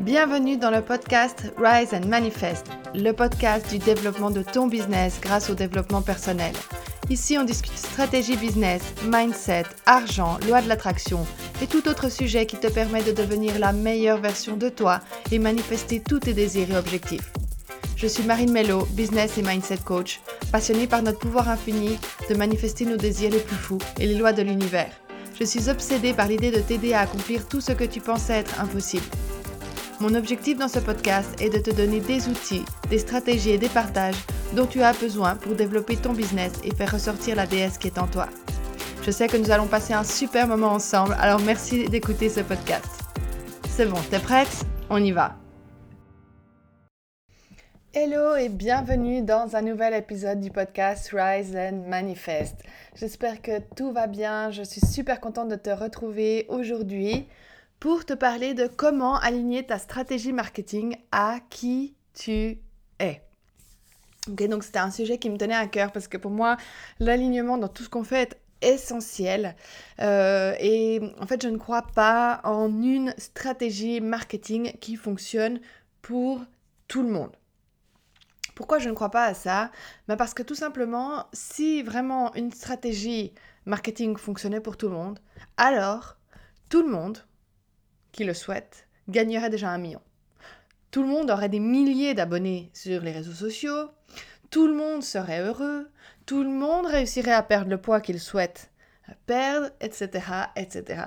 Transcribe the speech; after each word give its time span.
Bienvenue 0.00 0.56
dans 0.56 0.70
le 0.70 0.80
podcast 0.80 1.52
Rise 1.58 1.92
and 1.92 2.06
Manifest, 2.06 2.68
le 2.94 3.12
podcast 3.12 3.68
du 3.68 3.76
développement 3.76 4.30
de 4.30 4.40
ton 4.40 4.66
business 4.66 5.20
grâce 5.20 5.50
au 5.50 5.54
développement 5.54 6.00
personnel. 6.00 6.54
Ici, 7.10 7.36
on 7.36 7.44
discute 7.44 7.76
stratégie 7.76 8.38
business, 8.38 8.80
mindset, 9.04 9.64
argent, 9.84 10.38
loi 10.48 10.62
de 10.62 10.68
l'attraction 10.68 11.26
et 11.62 11.66
tout 11.66 11.86
autre 11.86 12.10
sujet 12.10 12.46
qui 12.46 12.56
te 12.56 12.66
permet 12.66 13.02
de 13.02 13.12
devenir 13.12 13.58
la 13.58 13.72
meilleure 13.72 14.16
version 14.16 14.56
de 14.56 14.70
toi 14.70 15.00
et 15.32 15.38
manifester 15.38 16.00
tous 16.00 16.20
tes 16.20 16.32
désirs 16.32 16.70
et 16.70 16.78
objectifs. 16.78 17.30
Je 17.94 18.06
suis 18.06 18.24
Marine 18.24 18.52
Mello, 18.52 18.86
business 18.92 19.36
et 19.36 19.42
mindset 19.42 19.80
coach, 19.84 20.22
passionnée 20.50 20.86
par 20.86 21.02
notre 21.02 21.18
pouvoir 21.18 21.50
infini 21.50 21.98
de 22.30 22.34
manifester 22.34 22.86
nos 22.86 22.96
désirs 22.96 23.32
les 23.32 23.38
plus 23.38 23.56
fous 23.56 23.78
et 23.98 24.06
les 24.06 24.16
lois 24.16 24.32
de 24.32 24.40
l'univers. 24.40 24.92
Je 25.38 25.44
suis 25.44 25.68
obsédée 25.68 26.14
par 26.14 26.26
l'idée 26.26 26.50
de 26.50 26.60
t'aider 26.60 26.94
à 26.94 27.00
accomplir 27.00 27.46
tout 27.46 27.60
ce 27.60 27.72
que 27.72 27.84
tu 27.84 28.00
pensais 28.00 28.38
être 28.38 28.60
impossible. 28.62 29.04
Mon 30.00 30.14
objectif 30.14 30.56
dans 30.56 30.68
ce 30.68 30.78
podcast 30.78 31.38
est 31.42 31.50
de 31.50 31.58
te 31.58 31.70
donner 31.70 32.00
des 32.00 32.26
outils, 32.26 32.64
des 32.88 32.98
stratégies 32.98 33.50
et 33.50 33.58
des 33.58 33.68
partages 33.68 34.16
dont 34.56 34.64
tu 34.64 34.80
as 34.80 34.94
besoin 34.94 35.36
pour 35.36 35.54
développer 35.54 35.94
ton 35.98 36.14
business 36.14 36.54
et 36.64 36.74
faire 36.74 36.92
ressortir 36.92 37.36
la 37.36 37.46
déesse 37.46 37.76
qui 37.76 37.88
est 37.88 37.98
en 37.98 38.06
toi. 38.06 38.26
Je 39.02 39.10
sais 39.10 39.28
que 39.28 39.36
nous 39.36 39.50
allons 39.50 39.66
passer 39.66 39.92
un 39.92 40.02
super 40.02 40.48
moment 40.48 40.72
ensemble, 40.72 41.14
alors 41.20 41.40
merci 41.40 41.86
d'écouter 41.86 42.30
ce 42.30 42.40
podcast. 42.40 42.88
C'est 43.68 43.84
bon, 43.84 43.98
t'es 44.10 44.20
prête? 44.20 44.64
On 44.88 45.04
y 45.04 45.12
va. 45.12 45.36
Hello 47.92 48.36
et 48.36 48.48
bienvenue 48.48 49.20
dans 49.20 49.54
un 49.54 49.60
nouvel 49.60 49.92
épisode 49.92 50.40
du 50.40 50.50
podcast 50.50 51.10
Rise 51.12 51.54
and 51.54 51.88
Manifest. 51.88 52.56
J'espère 52.94 53.42
que 53.42 53.58
tout 53.76 53.92
va 53.92 54.06
bien, 54.06 54.50
je 54.50 54.62
suis 54.62 54.80
super 54.80 55.20
contente 55.20 55.48
de 55.48 55.56
te 55.56 55.68
retrouver 55.68 56.46
aujourd'hui 56.48 57.26
pour 57.80 58.04
te 58.04 58.12
parler 58.12 58.52
de 58.52 58.66
comment 58.66 59.16
aligner 59.16 59.66
ta 59.66 59.78
stratégie 59.78 60.34
marketing 60.34 60.96
à 61.10 61.38
qui 61.48 61.96
tu 62.12 62.58
es. 62.98 63.22
Ok, 64.28 64.46
donc 64.48 64.64
c'était 64.64 64.78
un 64.78 64.90
sujet 64.90 65.16
qui 65.16 65.30
me 65.30 65.38
tenait 65.38 65.54
à 65.54 65.66
cœur 65.66 65.90
parce 65.90 66.06
que 66.06 66.18
pour 66.18 66.30
moi, 66.30 66.58
l'alignement 66.98 67.56
dans 67.56 67.68
tout 67.68 67.82
ce 67.82 67.88
qu'on 67.88 68.04
fait 68.04 68.38
est 68.60 68.74
essentiel. 68.74 69.56
Euh, 70.00 70.54
et 70.60 71.00
en 71.18 71.26
fait, 71.26 71.42
je 71.42 71.48
ne 71.48 71.56
crois 71.56 71.86
pas 71.94 72.42
en 72.44 72.68
une 72.82 73.14
stratégie 73.16 74.02
marketing 74.02 74.72
qui 74.80 74.96
fonctionne 74.96 75.58
pour 76.02 76.42
tout 76.86 77.02
le 77.02 77.08
monde. 77.08 77.32
Pourquoi 78.54 78.78
je 78.78 78.90
ne 78.90 78.94
crois 78.94 79.10
pas 79.10 79.24
à 79.24 79.32
ça? 79.32 79.70
Ben 80.06 80.16
Parce 80.16 80.34
que 80.34 80.42
tout 80.42 80.54
simplement, 80.54 81.24
si 81.32 81.82
vraiment 81.82 82.34
une 82.34 82.52
stratégie 82.52 83.32
marketing 83.64 84.18
fonctionnait 84.18 84.60
pour 84.60 84.76
tout 84.76 84.88
le 84.88 84.94
monde, 84.94 85.18
alors 85.56 86.18
tout 86.68 86.82
le 86.82 86.90
monde 86.90 87.24
qui 88.12 88.24
le 88.24 88.34
souhaite 88.34 88.86
gagnerait 89.08 89.50
déjà 89.50 89.70
un 89.70 89.78
million. 89.78 90.00
Tout 90.90 91.02
le 91.02 91.08
monde 91.08 91.30
aurait 91.30 91.48
des 91.48 91.60
milliers 91.60 92.14
d'abonnés 92.14 92.70
sur 92.74 93.02
les 93.02 93.12
réseaux 93.12 93.32
sociaux, 93.32 93.90
tout 94.50 94.66
le 94.66 94.74
monde 94.74 95.02
serait 95.02 95.40
heureux, 95.40 95.88
tout 96.26 96.42
le 96.42 96.50
monde 96.50 96.86
réussirait 96.86 97.32
à 97.32 97.42
perdre 97.42 97.70
le 97.70 97.78
poids 97.78 98.00
qu'il 98.00 98.20
souhaite 98.20 98.70
perdre, 99.26 99.70
etc., 99.80 100.24
etc. 100.56 101.02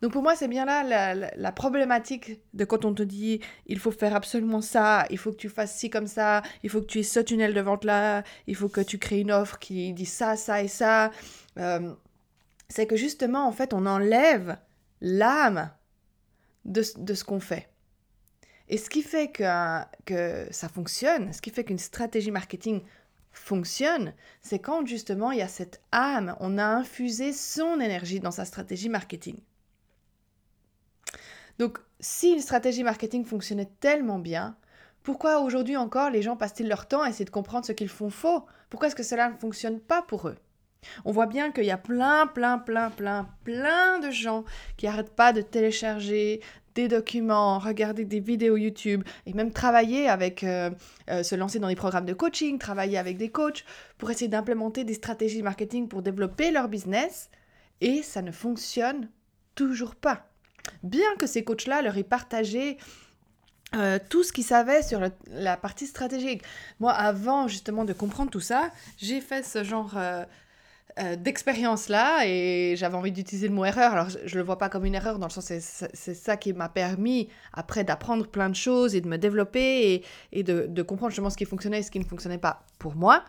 Donc 0.00 0.12
pour 0.12 0.22
moi, 0.22 0.36
c'est 0.36 0.48
bien 0.48 0.64
là 0.64 0.82
la, 0.82 1.30
la, 1.34 1.52
problématique 1.52 2.40
de 2.54 2.64
quand 2.64 2.84
on 2.84 2.94
te 2.94 3.02
dit 3.02 3.40
il 3.66 3.78
faut 3.78 3.90
faire 3.90 4.14
absolument 4.14 4.60
ça, 4.60 5.06
il 5.10 5.18
faut 5.18 5.32
que 5.32 5.36
tu 5.36 5.48
fasses 5.48 5.76
ci 5.76 5.90
comme 5.90 6.06
ça, 6.06 6.42
il 6.62 6.70
faut 6.70 6.80
que 6.80 6.86
tu 6.86 7.00
aies 7.00 7.04
ce 7.04 7.20
tunnel 7.20 7.54
de 7.54 7.60
vente 7.60 7.84
là, 7.84 8.22
il 8.46 8.56
faut 8.56 8.68
que 8.68 8.80
tu 8.80 8.98
crées 8.98 9.20
une 9.20 9.32
offre 9.32 9.58
qui 9.58 9.92
dit 9.92 10.06
ça, 10.06 10.36
ça 10.36 10.62
et 10.62 10.68
ça. 10.68 11.10
Euh, 11.58 11.92
c'est 12.68 12.86
que 12.86 12.96
justement, 12.96 13.46
en 13.46 13.52
fait, 13.52 13.74
on 13.74 13.84
enlève 13.84 14.56
l'âme 15.00 15.70
de, 16.64 16.82
ce 16.82 17.24
qu'on 17.24 17.40
fait. 17.40 17.68
Et 18.68 18.78
ce 18.78 18.88
qui 18.88 19.02
fait 19.02 19.28
que, 19.28 19.44
que 20.04 20.46
ça 20.50 20.68
fonctionne, 20.68 21.32
ce 21.32 21.42
qui 21.42 21.50
fait 21.50 21.64
qu'une 21.64 21.78
stratégie 21.78 22.30
marketing 22.30 22.82
fonctionne, 23.32 24.14
c'est 24.40 24.58
quand 24.58 24.86
justement 24.86 25.32
il 25.32 25.38
y 25.38 25.42
a 25.42 25.48
cette 25.48 25.80
âme, 25.90 26.36
on 26.40 26.58
a 26.58 26.64
infusé 26.64 27.32
son 27.32 27.80
énergie 27.80 28.20
dans 28.20 28.30
sa 28.30 28.44
stratégie 28.44 28.88
marketing. 28.88 29.36
Donc 31.58 31.78
si 32.00 32.32
une 32.32 32.40
stratégie 32.40 32.82
marketing 32.82 33.24
fonctionnait 33.24 33.70
tellement 33.80 34.18
bien, 34.18 34.56
pourquoi 35.02 35.40
aujourd'hui 35.40 35.76
encore 35.76 36.10
les 36.10 36.22
gens 36.22 36.36
passent-ils 36.36 36.68
leur 36.68 36.86
temps 36.86 37.02
à 37.02 37.08
essayer 37.08 37.24
de 37.24 37.30
comprendre 37.30 37.66
ce 37.66 37.72
qu'ils 37.72 37.88
font 37.88 38.10
faux? 38.10 38.46
Pourquoi 38.70 38.88
est-ce 38.88 38.96
que 38.96 39.02
cela 39.02 39.30
ne 39.30 39.36
fonctionne 39.36 39.80
pas 39.80 40.02
pour 40.02 40.28
eux? 40.28 40.36
On 41.04 41.12
voit 41.12 41.26
bien 41.26 41.52
qu'il 41.52 41.64
y 41.64 41.70
a 41.70 41.78
plein, 41.78 42.26
plein, 42.26 42.58
plein, 42.58 42.90
plein, 42.90 43.28
plein 43.44 43.98
de 44.00 44.10
gens 44.10 44.44
qui 44.76 44.86
n'arrêtent 44.86 45.14
pas 45.14 45.32
de 45.32 45.40
télécharger 45.42 46.40
des 46.74 46.88
documents, 46.88 47.58
regarder 47.58 48.04
des 48.04 48.20
vidéos 48.20 48.56
YouTube 48.56 49.04
et 49.26 49.34
même 49.34 49.52
travailler 49.52 50.08
avec, 50.08 50.42
euh, 50.42 50.70
euh, 51.10 51.22
se 51.22 51.34
lancer 51.34 51.58
dans 51.58 51.68
des 51.68 51.76
programmes 51.76 52.06
de 52.06 52.14
coaching, 52.14 52.58
travailler 52.58 52.98
avec 52.98 53.18
des 53.18 53.28
coachs 53.28 53.64
pour 53.98 54.10
essayer 54.10 54.28
d'implémenter 54.28 54.84
des 54.84 54.94
stratégies 54.94 55.42
marketing 55.42 55.88
pour 55.88 56.02
développer 56.02 56.50
leur 56.50 56.68
business 56.68 57.30
et 57.80 58.02
ça 58.02 58.22
ne 58.22 58.32
fonctionne 58.32 59.10
toujours 59.54 59.94
pas. 59.94 60.28
Bien 60.82 61.14
que 61.18 61.26
ces 61.26 61.44
coachs-là 61.44 61.82
leur 61.82 61.98
aient 61.98 62.04
partagé 62.04 62.78
euh, 63.74 63.98
tout 64.08 64.22
ce 64.22 64.32
qu'ils 64.32 64.44
savaient 64.44 64.82
sur 64.82 65.00
la 65.26 65.56
partie 65.56 65.86
stratégique. 65.86 66.42
Moi, 66.78 66.92
avant 66.92 67.48
justement 67.48 67.84
de 67.84 67.92
comprendre 67.92 68.30
tout 68.30 68.40
ça, 68.40 68.70
j'ai 68.98 69.20
fait 69.20 69.42
ce 69.42 69.64
genre 69.64 69.96
euh, 70.98 71.16
d'expérience-là 71.16 72.26
et 72.26 72.74
j'avais 72.76 72.96
envie 72.96 73.12
d'utiliser 73.12 73.48
le 73.48 73.54
mot 73.54 73.64
erreur. 73.64 73.92
Alors, 73.92 74.08
je 74.10 74.34
ne 74.34 74.40
le 74.40 74.44
vois 74.44 74.58
pas 74.58 74.68
comme 74.68 74.84
une 74.84 74.94
erreur, 74.94 75.18
dans 75.18 75.26
le 75.26 75.32
sens 75.32 75.46
c'est 75.46 76.14
ça 76.14 76.36
qui 76.36 76.52
m'a 76.52 76.68
permis 76.68 77.28
après 77.52 77.84
d'apprendre 77.84 78.26
plein 78.26 78.50
de 78.50 78.54
choses 78.54 78.94
et 78.94 79.00
de 79.00 79.08
me 79.08 79.16
développer 79.16 79.92
et, 79.92 80.04
et 80.32 80.42
de, 80.42 80.66
de, 80.68 80.82
comprendre 80.82 81.10
justement 81.10 81.30
ce 81.30 81.36
qui 81.36 81.46
fonctionnait 81.46 81.80
et 81.80 81.82
ce 81.82 81.90
qui 81.90 81.98
ne 81.98 82.04
fonctionnait 82.04 82.38
pas 82.38 82.64
pour 82.78 82.94
moi. 82.94 83.24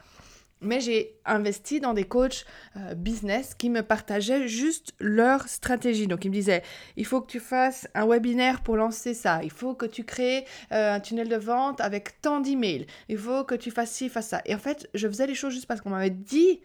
Mais 0.63 0.79
j'ai 0.79 1.15
investi 1.25 1.79
dans 1.79 1.93
des 1.93 2.05
coachs 2.05 2.45
euh, 2.77 2.95
business 2.95 3.53
qui 3.53 3.69
me 3.69 3.83
partageaient 3.83 4.47
juste 4.47 4.93
leur 4.99 5.47
stratégie. 5.49 6.07
Donc, 6.07 6.23
ils 6.25 6.29
me 6.29 6.33
disaient, 6.33 6.63
il 6.95 7.05
faut 7.05 7.21
que 7.21 7.29
tu 7.29 7.41
fasses 7.41 7.87
un 7.93 8.07
webinaire 8.07 8.61
pour 8.61 8.77
lancer 8.77 9.13
ça. 9.13 9.41
Il 9.43 9.51
faut 9.51 9.73
que 9.73 9.85
tu 9.85 10.05
crées 10.05 10.45
euh, 10.71 10.95
un 10.95 10.99
tunnel 11.01 11.27
de 11.27 11.35
vente 11.35 11.81
avec 11.81 12.21
tant 12.21 12.39
d'emails. 12.39 12.87
Il 13.09 13.17
faut 13.17 13.43
que 13.43 13.55
tu 13.55 13.71
fasses 13.71 13.91
ci, 13.91 14.09
fasses 14.09 14.29
ça. 14.29 14.41
Et 14.45 14.55
en 14.55 14.59
fait, 14.59 14.89
je 14.93 15.07
faisais 15.07 15.27
les 15.27 15.35
choses 15.35 15.53
juste 15.53 15.67
parce 15.67 15.81
qu'on 15.81 15.89
m'avait 15.89 16.09
dit 16.09 16.61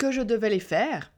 que 0.00 0.10
je 0.10 0.22
devais 0.22 0.48
les 0.48 0.60
faire. 0.60 1.12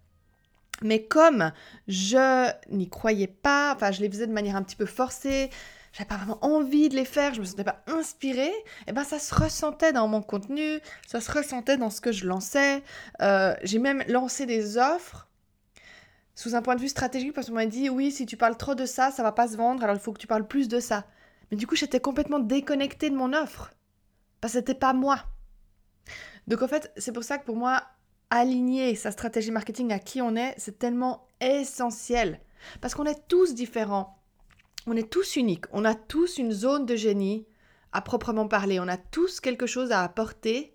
Mais 0.82 1.04
comme 1.04 1.52
je 1.86 2.50
n'y 2.70 2.88
croyais 2.88 3.28
pas, 3.28 3.72
enfin 3.74 3.92
je 3.92 4.00
les 4.00 4.10
faisais 4.10 4.26
de 4.26 4.32
manière 4.32 4.56
un 4.56 4.62
petit 4.64 4.74
peu 4.74 4.86
forcée, 4.86 5.50
j'avais 5.92 6.08
pas 6.08 6.16
vraiment 6.16 6.44
envie 6.44 6.88
de 6.88 6.96
les 6.96 7.04
faire, 7.04 7.32
je 7.32 7.40
me 7.40 7.44
sentais 7.44 7.62
pas 7.62 7.84
inspirée, 7.86 8.48
et 8.48 8.88
eh 8.88 8.92
ben 8.92 9.04
ça 9.04 9.20
se 9.20 9.32
ressentait 9.32 9.92
dans 9.92 10.08
mon 10.08 10.20
contenu, 10.20 10.80
ça 11.06 11.20
se 11.20 11.30
ressentait 11.30 11.76
dans 11.76 11.90
ce 11.90 12.00
que 12.00 12.10
je 12.10 12.26
lançais. 12.26 12.82
Euh, 13.20 13.54
j'ai 13.62 13.78
même 13.78 14.02
lancé 14.08 14.44
des 14.44 14.78
offres 14.78 15.28
sous 16.34 16.56
un 16.56 16.62
point 16.62 16.74
de 16.74 16.80
vue 16.80 16.88
stratégique 16.88 17.34
parce 17.34 17.48
qu'on 17.48 17.54
m'a 17.54 17.66
dit 17.66 17.88
oui 17.88 18.10
si 18.10 18.26
tu 18.26 18.36
parles 18.36 18.56
trop 18.56 18.74
de 18.74 18.86
ça, 18.86 19.12
ça 19.12 19.22
va 19.22 19.30
pas 19.30 19.46
se 19.46 19.56
vendre, 19.56 19.84
alors 19.84 19.94
il 19.94 20.00
faut 20.00 20.12
que 20.12 20.20
tu 20.20 20.26
parles 20.26 20.48
plus 20.48 20.66
de 20.66 20.80
ça. 20.80 21.04
Mais 21.52 21.56
du 21.56 21.68
coup 21.68 21.76
j'étais 21.76 22.00
complètement 22.00 22.40
déconnectée 22.40 23.10
de 23.10 23.14
mon 23.14 23.32
offre 23.32 23.70
parce 24.40 24.54
que 24.54 24.58
c'était 24.58 24.74
pas 24.74 24.92
moi. 24.92 25.22
Donc 26.48 26.62
en 26.62 26.68
fait 26.68 26.90
c'est 26.96 27.12
pour 27.12 27.22
ça 27.22 27.38
que 27.38 27.44
pour 27.44 27.56
moi 27.56 27.84
aligner 28.32 28.94
sa 28.94 29.10
stratégie 29.10 29.50
marketing 29.50 29.92
à 29.92 29.98
qui 29.98 30.22
on 30.22 30.36
est, 30.36 30.54
c'est 30.56 30.78
tellement 30.78 31.26
essentiel. 31.42 32.40
Parce 32.80 32.94
qu'on 32.94 33.04
est 33.04 33.28
tous 33.28 33.54
différents. 33.54 34.18
On 34.86 34.96
est 34.96 35.10
tous 35.10 35.36
uniques. 35.36 35.66
On 35.72 35.84
a 35.84 35.94
tous 35.94 36.38
une 36.38 36.50
zone 36.50 36.86
de 36.86 36.96
génie 36.96 37.46
à 37.92 38.00
proprement 38.00 38.48
parler. 38.48 38.80
On 38.80 38.88
a 38.88 38.96
tous 38.96 39.38
quelque 39.40 39.66
chose 39.66 39.92
à 39.92 40.02
apporter. 40.02 40.74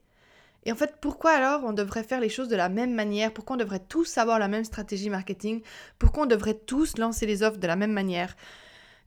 Et 0.66 0.72
en 0.72 0.76
fait, 0.76 0.98
pourquoi 1.02 1.32
alors 1.32 1.64
on 1.64 1.74
devrait 1.74 2.04
faire 2.04 2.20
les 2.20 2.30
choses 2.30 2.48
de 2.48 2.56
la 2.56 2.70
même 2.70 2.94
manière? 2.94 3.34
Pourquoi 3.34 3.56
on 3.56 3.60
devrait 3.60 3.84
tous 3.90 4.20
avoir 4.20 4.38
la 4.38 4.48
même 4.48 4.64
stratégie 4.64 5.10
marketing? 5.10 5.64
Pourquoi 5.98 6.24
on 6.24 6.28
devrait 6.28 6.54
tous 6.54 6.98
lancer 7.00 7.26
les 7.26 7.42
offres 7.42 7.58
de 7.58 7.68
la 7.68 7.76
même 7.76 7.94
manière? 7.94 8.36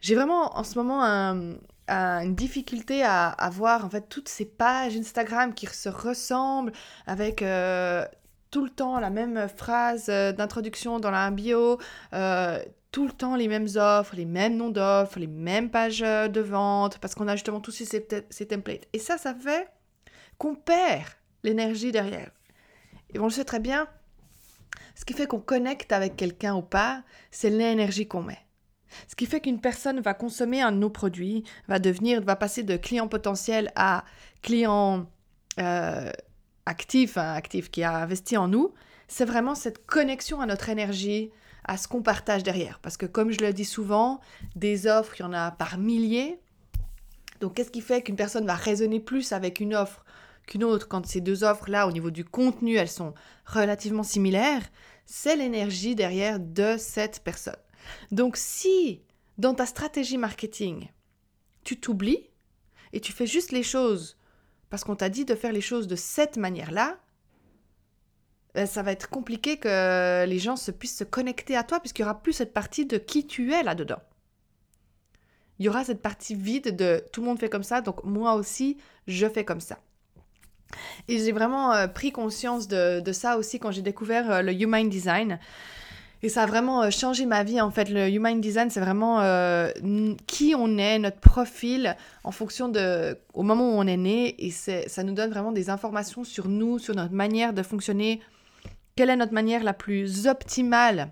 J'ai 0.00 0.16
vraiment 0.16 0.58
en 0.58 0.64
ce 0.64 0.76
moment 0.76 1.02
une 1.88 2.34
difficulté 2.34 3.04
à, 3.04 3.50
voir 3.52 3.84
en 3.84 3.90
fait 3.90 4.08
toutes 4.08 4.28
ces 4.28 4.44
pages 4.44 4.96
Instagram 4.96 5.54
qui 5.54 5.66
se 5.66 5.88
ressemblent 5.88 6.72
avec 7.06 7.42
euh, 7.42 8.04
tout 8.50 8.64
le 8.64 8.70
temps 8.70 8.98
la 8.98 9.10
même 9.10 9.48
phrase 9.48 10.06
euh, 10.08 10.32
d'introduction 10.32 10.98
dans 10.98 11.10
la 11.10 11.30
bio, 11.30 11.78
euh, 12.12 12.62
tout 12.90 13.06
le 13.06 13.12
temps 13.12 13.36
les 13.36 13.48
mêmes 13.48 13.68
offres, 13.76 14.16
les 14.16 14.24
mêmes 14.24 14.56
noms 14.56 14.70
d'offres, 14.70 15.18
les 15.18 15.26
mêmes 15.28 15.70
pages 15.70 16.02
euh, 16.02 16.28
de 16.28 16.40
vente, 16.40 16.98
parce 16.98 17.14
qu'on 17.14 17.28
a 17.28 17.36
justement 17.36 17.60
tous 17.60 17.70
ces, 17.70 17.86
ces 18.30 18.46
templates. 18.46 18.88
Et 18.92 18.98
ça, 18.98 19.18
ça 19.18 19.34
fait 19.34 19.68
qu'on 20.38 20.54
perd 20.54 21.06
l'énergie 21.44 21.92
derrière. 21.92 22.30
Et 23.14 23.18
on 23.18 23.24
le 23.24 23.30
sait 23.30 23.44
très 23.44 23.60
bien, 23.60 23.88
ce 24.94 25.04
qui 25.04 25.14
fait 25.14 25.26
qu'on 25.26 25.40
connecte 25.40 25.92
avec 25.92 26.16
quelqu'un 26.16 26.54
ou 26.54 26.62
pas, 26.62 27.02
c'est 27.30 27.50
l'énergie 27.50 28.06
qu'on 28.06 28.22
met. 28.22 28.38
Ce 29.08 29.14
qui 29.14 29.26
fait 29.26 29.40
qu'une 29.40 29.60
personne 29.60 30.00
va 30.00 30.14
consommer 30.14 30.62
un 30.62 30.72
de 30.72 30.76
nos 30.76 30.90
produits, 30.90 31.44
va 31.68 31.78
devenir, 31.78 32.22
va 32.22 32.34
passer 32.34 32.64
de 32.64 32.76
client 32.76 33.06
potentiel 33.06 33.70
à 33.76 34.04
client 34.42 35.06
actif, 36.66 37.16
actif, 37.16 37.70
qui 37.70 37.82
a 37.82 37.96
investi 37.96 38.36
en 38.36 38.48
nous, 38.48 38.72
c'est 39.08 39.24
vraiment 39.24 39.54
cette 39.54 39.86
connexion 39.86 40.40
à 40.40 40.46
notre 40.46 40.68
énergie, 40.68 41.30
à 41.64 41.76
ce 41.76 41.88
qu'on 41.88 42.02
partage 42.02 42.42
derrière. 42.42 42.78
Parce 42.80 42.96
que 42.96 43.06
comme 43.06 43.32
je 43.32 43.40
le 43.40 43.52
dis 43.52 43.64
souvent, 43.64 44.20
des 44.56 44.86
offres, 44.86 45.14
il 45.18 45.22
y 45.22 45.26
en 45.26 45.32
a 45.32 45.50
par 45.50 45.78
milliers, 45.78 46.38
Donc 47.40 47.54
qu'est-ce 47.54 47.70
qui 47.70 47.80
fait 47.80 48.02
qu'une 48.02 48.16
personne 48.16 48.46
va 48.46 48.54
raisonner 48.54 49.00
plus 49.00 49.32
avec 49.32 49.60
une 49.60 49.74
offre 49.74 50.04
qu'une 50.46 50.64
autre 50.64 50.88
quand 50.88 51.06
ces 51.06 51.20
deux 51.20 51.42
offres-là, 51.44 51.86
au 51.86 51.92
niveau 51.92 52.10
du 52.10 52.24
contenu, 52.24 52.76
elles 52.76 52.88
sont 52.88 53.14
relativement 53.46 54.02
similaires? 54.02 54.62
C'est 55.06 55.36
l'énergie 55.36 55.94
derrière 55.94 56.38
de 56.38 56.76
cette 56.78 57.20
personne. 57.24 57.56
Donc 58.10 58.36
si 58.36 59.02
dans 59.38 59.54
ta 59.54 59.66
stratégie 59.66 60.18
marketing, 60.18 60.88
tu 61.64 61.80
t'oublies 61.80 62.30
et 62.92 63.00
tu 63.00 63.12
fais 63.12 63.26
juste 63.26 63.52
les 63.52 63.62
choses 63.62 64.16
parce 64.70 64.84
qu'on 64.84 64.96
t'a 64.96 65.08
dit 65.08 65.24
de 65.24 65.34
faire 65.34 65.52
les 65.52 65.60
choses 65.60 65.88
de 65.88 65.96
cette 65.96 66.36
manière-là, 66.36 66.96
ben, 68.54 68.66
ça 68.66 68.82
va 68.82 68.92
être 68.92 69.10
compliqué 69.10 69.58
que 69.58 70.24
les 70.26 70.38
gens 70.38 70.56
se 70.56 70.70
puissent 70.70 70.96
se 70.96 71.04
connecter 71.04 71.56
à 71.56 71.62
toi 71.62 71.80
puisqu'il 71.80 72.02
n'y 72.02 72.08
aura 72.08 72.22
plus 72.22 72.32
cette 72.32 72.52
partie 72.52 72.86
de 72.86 72.98
qui 72.98 73.26
tu 73.26 73.52
es 73.52 73.62
là-dedans. 73.62 74.00
Il 75.58 75.66
y 75.66 75.68
aura 75.68 75.84
cette 75.84 76.00
partie 76.00 76.34
vide 76.34 76.74
de 76.74 77.04
tout 77.12 77.20
le 77.20 77.26
monde 77.26 77.38
fait 77.38 77.50
comme 77.50 77.62
ça, 77.62 77.82
donc 77.82 78.02
moi 78.02 78.34
aussi, 78.34 78.78
je 79.06 79.28
fais 79.28 79.44
comme 79.44 79.60
ça. 79.60 79.78
Et 81.08 81.18
j'ai 81.18 81.32
vraiment 81.32 81.72
euh, 81.72 81.86
pris 81.86 82.12
conscience 82.12 82.66
de, 82.66 83.12
ça 83.12 83.36
aussi 83.36 83.58
quand 83.58 83.70
j'ai 83.70 83.82
découvert 83.82 84.30
euh, 84.30 84.42
le 84.42 84.52
Human 84.52 84.88
Design. 84.88 85.38
Et 86.22 86.28
ça 86.28 86.42
a 86.42 86.46
vraiment 86.46 86.82
euh, 86.82 86.90
changé 86.90 87.26
ma 87.26 87.44
vie 87.44 87.60
en 87.60 87.70
fait. 87.70 87.88
Le 87.88 88.08
Human 88.08 88.40
Design, 88.40 88.70
c'est 88.70 88.80
vraiment 88.80 89.20
euh, 89.20 89.70
qui 90.26 90.54
on 90.56 90.76
est, 90.78 90.98
notre 90.98 91.18
profil 91.18 91.96
en 92.24 92.32
fonction 92.32 92.68
de 92.68 93.16
au 93.32 93.42
moment 93.42 93.70
où 93.70 93.78
on 93.78 93.86
est 93.86 93.96
né. 93.96 94.34
Et 94.44 94.50
ça 94.50 95.02
nous 95.02 95.14
donne 95.14 95.30
vraiment 95.30 95.52
des 95.52 95.70
informations 95.70 96.24
sur 96.24 96.48
nous, 96.48 96.78
sur 96.78 96.94
notre 96.94 97.14
manière 97.14 97.52
de 97.52 97.62
fonctionner. 97.62 98.20
Quelle 98.96 99.10
est 99.10 99.16
notre 99.16 99.32
manière 99.32 99.64
la 99.64 99.72
plus 99.72 100.26
optimale 100.26 101.10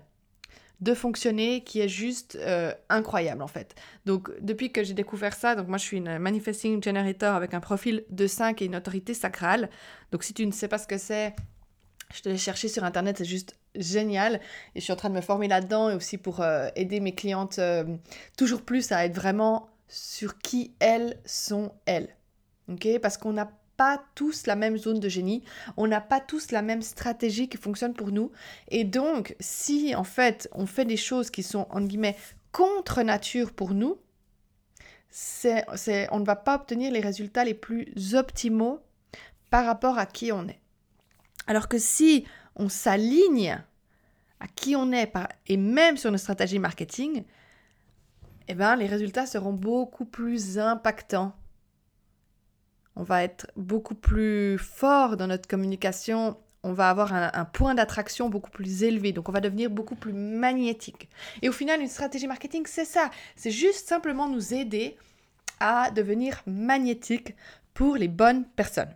de 0.81 0.93
fonctionner 0.93 1.61
qui 1.61 1.81
est 1.81 1.89
juste 1.89 2.37
euh, 2.39 2.73
incroyable 2.89 3.41
en 3.41 3.47
fait. 3.47 3.75
Donc 4.05 4.31
depuis 4.39 4.71
que 4.71 4.83
j'ai 4.83 4.93
découvert 4.93 5.33
ça, 5.33 5.55
donc 5.55 5.67
moi 5.67 5.77
je 5.77 5.83
suis 5.83 5.97
une 5.97 6.19
manifesting 6.19 6.81
generator 6.81 7.35
avec 7.35 7.53
un 7.53 7.59
profil 7.59 8.05
de 8.09 8.27
5 8.27 8.61
et 8.61 8.65
une 8.65 8.75
autorité 8.75 9.13
sacrale. 9.13 9.69
Donc 10.11 10.23
si 10.23 10.33
tu 10.33 10.45
ne 10.45 10.51
sais 10.51 10.67
pas 10.67 10.77
ce 10.77 10.87
que 10.87 10.97
c'est, 10.97 11.35
je 12.13 12.21
te 12.21 12.29
l'ai 12.29 12.37
cherché 12.37 12.69
sur 12.69 12.83
internet, 12.83 13.17
c'est 13.17 13.25
juste 13.25 13.55
génial. 13.75 14.35
Et 14.75 14.79
je 14.79 14.83
suis 14.83 14.93
en 14.93 14.97
train 14.97 15.09
de 15.09 15.15
me 15.15 15.21
former 15.21 15.47
là-dedans 15.47 15.89
et 15.89 15.95
aussi 15.95 16.17
pour 16.17 16.41
euh, 16.41 16.69
aider 16.75 16.99
mes 16.99 17.13
clientes 17.13 17.59
euh, 17.59 17.83
toujours 18.37 18.61
plus 18.61 18.91
à 18.91 19.05
être 19.05 19.15
vraiment 19.15 19.69
sur 19.87 20.37
qui 20.37 20.73
elles 20.79 21.19
sont 21.25 21.71
elles. 21.85 22.15
Ok? 22.67 22.87
Parce 23.01 23.17
qu'on 23.17 23.33
n'a 23.33 23.51
pas 23.77 24.03
tous 24.13 24.45
la 24.45 24.57
même 24.57 24.77
zone 24.77 24.99
de 24.99 25.07
génie, 25.07 25.43
on 25.77 25.87
n'a 25.87 26.01
pas 26.01 26.19
tous 26.19 26.51
la 26.51 26.61
même 26.61 26.81
stratégie 26.81 27.47
qui 27.47 27.55
fonctionne 27.55 27.93
pour 27.93 28.11
nous. 28.11 28.31
Et 28.67 28.83
donc, 28.83 29.35
si 29.39 29.95
en 29.95 30.03
fait 30.03 30.49
on 30.51 30.65
fait 30.65 30.83
des 30.83 30.97
choses 30.97 31.29
qui 31.29 31.43
sont, 31.43 31.65
en 31.69 31.81
guillemets, 31.81 32.17
contre 32.51 33.01
nature 33.03 33.53
pour 33.53 33.73
nous, 33.73 33.97
c'est, 35.09 35.65
on 36.11 36.19
ne 36.19 36.25
va 36.25 36.35
pas 36.35 36.55
obtenir 36.55 36.91
les 36.91 36.99
résultats 36.99 37.45
les 37.45 37.53
plus 37.53 38.15
optimaux 38.15 38.79
par 39.49 39.65
rapport 39.65 39.97
à 39.97 40.05
qui 40.05 40.31
on 40.31 40.47
est. 40.47 40.59
Alors 41.47 41.67
que 41.67 41.79
si 41.79 42.25
on 42.55 42.69
s'aligne 42.69 43.61
à 44.39 44.47
qui 44.47 44.75
on 44.75 44.91
est 44.91 45.11
et 45.47 45.57
même 45.57 45.97
sur 45.97 46.11
nos 46.11 46.17
stratégies 46.17 46.59
marketing, 46.59 47.23
eh 48.47 48.53
ben, 48.55 48.75
les 48.75 48.87
résultats 48.87 49.25
seront 49.25 49.53
beaucoup 49.53 50.05
plus 50.05 50.57
impactants. 50.57 51.35
On 52.95 53.03
va 53.03 53.23
être 53.23 53.47
beaucoup 53.55 53.95
plus 53.95 54.57
fort 54.57 55.17
dans 55.17 55.27
notre 55.27 55.47
communication, 55.47 56.37
on 56.63 56.73
va 56.73 56.89
avoir 56.89 57.13
un, 57.13 57.31
un 57.33 57.45
point 57.45 57.75
d'attraction 57.75 58.29
beaucoup 58.29 58.49
plus 58.49 58.83
élevé, 58.83 59.13
donc 59.13 59.29
on 59.29 59.31
va 59.31 59.39
devenir 59.39 59.69
beaucoup 59.69 59.95
plus 59.95 60.13
magnétique. 60.13 61.09
Et 61.41 61.49
au 61.49 61.53
final, 61.53 61.81
une 61.81 61.87
stratégie 61.87 62.27
marketing, 62.27 62.65
c'est 62.65 62.85
ça, 62.85 63.11
c'est 63.35 63.51
juste 63.51 63.87
simplement 63.87 64.27
nous 64.27 64.53
aider 64.53 64.97
à 65.59 65.91
devenir 65.91 66.41
magnétique 66.45 67.35
pour 67.73 67.95
les 67.95 68.07
bonnes 68.07 68.45
personnes. 68.45 68.93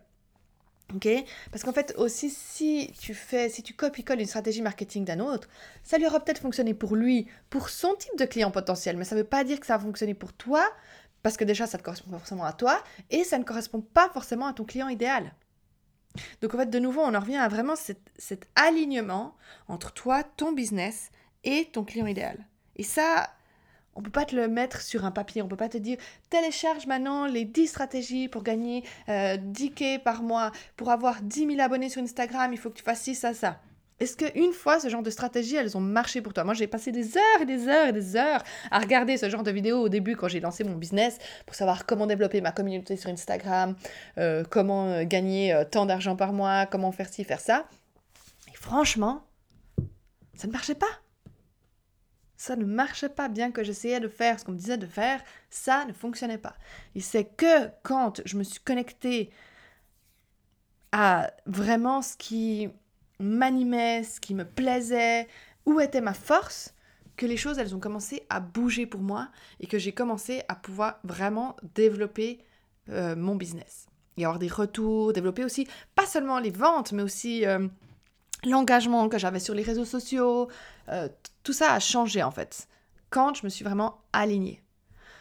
Ok 0.94 1.08
Parce 1.52 1.64
qu'en 1.64 1.74
fait, 1.74 1.94
aussi, 1.98 2.30
si 2.30 2.92
tu 3.00 3.14
fais, 3.14 3.50
si 3.50 3.64
tu 3.64 3.74
copies-colles 3.74 4.20
une 4.20 4.28
stratégie 4.28 4.62
marketing 4.62 5.06
d'un 5.06 5.20
autre, 5.20 5.48
ça 5.84 5.98
lui 5.98 6.06
aura 6.06 6.20
peut-être 6.20 6.42
fonctionné 6.42 6.74
pour 6.74 6.96
lui, 6.96 7.28
pour 7.50 7.70
son 7.70 7.96
type 7.96 8.18
de 8.18 8.26
client 8.26 8.52
potentiel, 8.52 8.98
mais 8.98 9.06
ça 9.06 9.16
ne 9.16 9.22
veut 9.22 9.28
pas 9.28 9.44
dire 9.44 9.60
que 9.60 9.66
ça 9.66 9.78
va 9.78 9.84
fonctionner 9.84 10.14
pour 10.14 10.34
toi, 10.34 10.64
parce 11.24 11.38
que 11.38 11.44
déjà, 11.46 11.66
ça 11.68 11.78
ne 11.78 11.84
correspond 11.84 12.12
pas 12.12 12.20
forcément 12.20 12.44
à 12.44 12.54
toi, 12.54 12.84
et 13.10 13.24
ça 13.24 13.40
ne 13.40 13.44
correspond 13.44 13.82
pas 13.82 14.10
forcément 14.10 14.48
à 14.48 14.54
ton 14.54 14.66
client 14.66 14.90
idéal. 14.90 15.34
Donc 16.42 16.54
en 16.54 16.58
fait, 16.58 16.70
de 16.70 16.80
nouveau, 16.80 17.02
on 17.02 17.16
en 17.16 17.20
revient 17.20 17.38
à 17.38 17.48
vraiment 17.48 17.76
cet 17.76 18.48
alignement 18.56 19.36
entre 19.68 19.94
toi, 19.94 20.24
ton 20.24 20.52
business 20.52 21.10
et 21.44 21.70
ton 21.72 21.84
client 21.84 22.06
idéal. 22.06 22.46
Et 22.76 22.84
ça, 22.84 23.30
on 23.96 24.02
peut 24.02 24.12
pas 24.12 24.26
te 24.26 24.36
le 24.36 24.48
mettre 24.48 24.82
sur 24.82 25.06
un 25.06 25.12
papier, 25.12 25.42
on 25.42 25.48
peut 25.48 25.56
pas 25.56 25.70
te 25.70 25.78
dire 25.78 25.98
télécharge 26.30 26.88
maintenant 26.88 27.26
les 27.26 27.46
10 27.46 27.68
stratégies 27.68 28.28
pour 28.28 28.44
gagner 28.44 28.82
10 28.82 29.10
euh, 29.10 29.38
k 29.38 30.04
par 30.04 30.24
mois, 30.24 30.52
pour 30.78 30.90
avoir 30.90 31.22
10 31.22 31.48
000 31.48 31.62
abonnés 31.62 31.90
sur 31.90 32.02
Instagram, 32.02 32.52
il 32.54 32.58
faut 32.58 32.70
que 32.70 32.78
tu 32.78 32.84
fasses 32.84 33.02
ci, 33.02 33.16
ça, 33.16 33.34
ça. 33.34 33.60
Est-ce 34.00 34.18
qu'une 34.18 34.52
fois 34.52 34.80
ce 34.80 34.90
genre 34.90 35.04
de 35.04 35.10
stratégie, 35.10 35.56
elles 35.56 35.78
ont 35.78 35.82
marché 35.82 36.22
pour 36.22 36.34
toi? 36.34 36.44
Moi, 36.44 36.56
j'ai 36.56 36.68
passé 36.68 36.92
des 36.92 37.16
heures 37.16 37.42
et 37.42 37.46
des 37.46 37.68
heures 37.68 37.88
et 37.88 37.94
des 37.94 38.16
heures 38.16 38.44
à 38.72 38.80
regarder 38.80 39.18
ce 39.18 39.30
genre 39.30 39.44
de 39.44 39.52
vidéos 39.52 39.80
au 39.80 39.90
début 39.90 40.16
quand 40.16 40.28
j'ai 40.28 40.40
lancé 40.40 40.64
mon 40.64 40.76
business 40.76 41.20
pour 41.46 41.56
savoir 41.56 41.86
comment 41.86 42.08
développer 42.08 42.42
ma 42.42 42.52
communauté 42.52 42.98
sur 42.98 43.12
Instagram, 43.12 43.76
euh, 44.18 44.44
comment 44.50 44.88
euh, 44.88 45.04
gagner 45.06 45.56
tant 45.72 45.86
d'argent 45.86 46.16
par 46.16 46.34
mois, 46.34 46.66
comment 46.66 46.92
faire 46.92 47.08
ci, 47.08 47.24
faire 47.24 47.40
ça. 47.40 47.66
Et 48.52 48.58
franchement, 48.58 49.24
ça 50.36 50.48
ne 50.48 50.52
marchait 50.52 50.76
pas 50.76 51.03
ça 52.44 52.58
ne 52.58 52.66
marchait 52.66 53.08
pas, 53.08 53.30
bien 53.30 53.52
que 53.52 53.64
j'essayais 53.64 54.02
de 54.02 54.10
faire 54.10 54.38
ce 54.38 54.44
qu'on 54.44 54.52
me 54.52 54.58
disait 54.58 54.78
de 54.78 54.86
faire, 54.86 55.24
ça 55.50 55.86
ne 55.86 55.94
fonctionnait 55.94 56.38
pas. 56.38 56.56
Et 56.94 57.00
c'est 57.00 57.24
que 57.24 57.70
quand 57.84 58.22
je 58.26 58.36
me 58.36 58.44
suis 58.44 58.60
connectée 58.60 59.30
à 60.92 61.32
vraiment 61.46 62.02
ce 62.02 62.18
qui 62.18 62.68
m'animait, 63.18 64.04
ce 64.04 64.20
qui 64.20 64.36
me 64.36 64.44
plaisait, 64.44 65.30
où 65.66 65.80
était 65.80 66.02
ma 66.02 66.14
force, 66.14 66.74
que 67.16 67.26
les 67.26 67.38
choses, 67.38 67.60
elles 67.60 67.76
ont 67.76 67.80
commencé 67.80 68.26
à 68.30 68.42
bouger 68.42 68.88
pour 68.88 69.00
moi 69.00 69.30
et 69.62 69.68
que 69.68 69.78
j'ai 69.78 69.94
commencé 69.94 70.44
à 70.50 70.56
pouvoir 70.56 71.00
vraiment 71.06 71.56
développer 71.76 72.40
euh, 72.90 73.16
mon 73.16 73.36
business. 73.36 73.88
Et 74.18 74.26
avoir 74.26 74.40
des 74.40 74.50
retours, 74.50 75.14
développer 75.14 75.46
aussi, 75.46 75.66
pas 75.96 76.06
seulement 76.06 76.40
les 76.40 76.52
ventes, 76.52 76.92
mais 76.92 77.04
aussi 77.04 77.46
euh, 77.46 77.70
l'engagement 78.46 79.10
que 79.10 79.18
j'avais 79.18 79.40
sur 79.40 79.54
les 79.54 79.64
réseaux 79.64 79.86
sociaux, 79.86 80.50
euh, 80.90 81.10
tout 81.44 81.54
ça 81.54 81.74
a 81.74 81.80
changé 81.80 82.24
en 82.24 82.32
fait, 82.32 82.68
quand 83.10 83.36
je 83.36 83.44
me 83.44 83.50
suis 83.50 83.64
vraiment 83.64 84.02
alignée. 84.14 84.62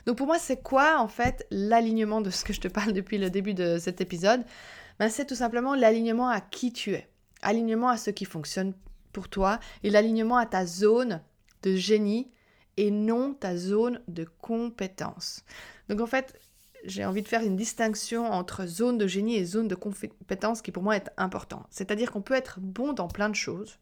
Donc 0.06 0.16
pour 0.16 0.26
moi, 0.26 0.38
c'est 0.38 0.62
quoi 0.62 0.98
en 0.98 1.08
fait 1.08 1.46
l'alignement 1.50 2.20
de 2.20 2.30
ce 2.30 2.44
que 2.44 2.52
je 2.52 2.60
te 2.60 2.68
parle 2.68 2.92
depuis 2.92 3.18
le 3.18 3.30
début 3.30 3.54
de 3.54 3.78
cet 3.78 4.00
épisode? 4.00 4.44
Ben, 4.98 5.08
C'est 5.08 5.26
tout 5.26 5.34
simplement 5.34 5.74
l'alignement 5.74 6.28
à 6.28 6.40
qui 6.40 6.72
tu 6.72 6.92
es, 6.94 7.08
alignement 7.40 7.88
à 7.88 7.96
ce 7.96 8.10
qui 8.10 8.24
fonctionne 8.24 8.74
pour 9.12 9.28
toi 9.28 9.60
et 9.82 9.90
l'alignement 9.90 10.36
à 10.36 10.46
ta 10.46 10.66
zone 10.66 11.22
de 11.62 11.76
génie 11.76 12.30
et 12.76 12.90
non 12.90 13.34
ta 13.34 13.56
zone 13.56 14.00
de 14.08 14.26
compétence. 14.40 15.44
Donc 15.88 16.00
en 16.00 16.06
fait, 16.06 16.38
j'ai 16.84 17.04
envie 17.04 17.22
de 17.22 17.28
faire 17.28 17.42
une 17.42 17.56
distinction 17.56 18.26
entre 18.26 18.66
zone 18.66 18.98
de 18.98 19.06
génie 19.06 19.36
et 19.36 19.44
zone 19.44 19.68
de 19.68 19.74
compétence 19.74 20.62
qui 20.62 20.72
pour 20.72 20.82
moi 20.82 20.96
est 20.96 21.10
important. 21.16 21.64
C'est-à-dire 21.70 22.12
qu'on 22.12 22.22
peut 22.22 22.34
être 22.34 22.60
bon 22.60 22.92
dans 22.92 23.08
plein 23.08 23.28
de 23.28 23.34
choses, 23.34 23.78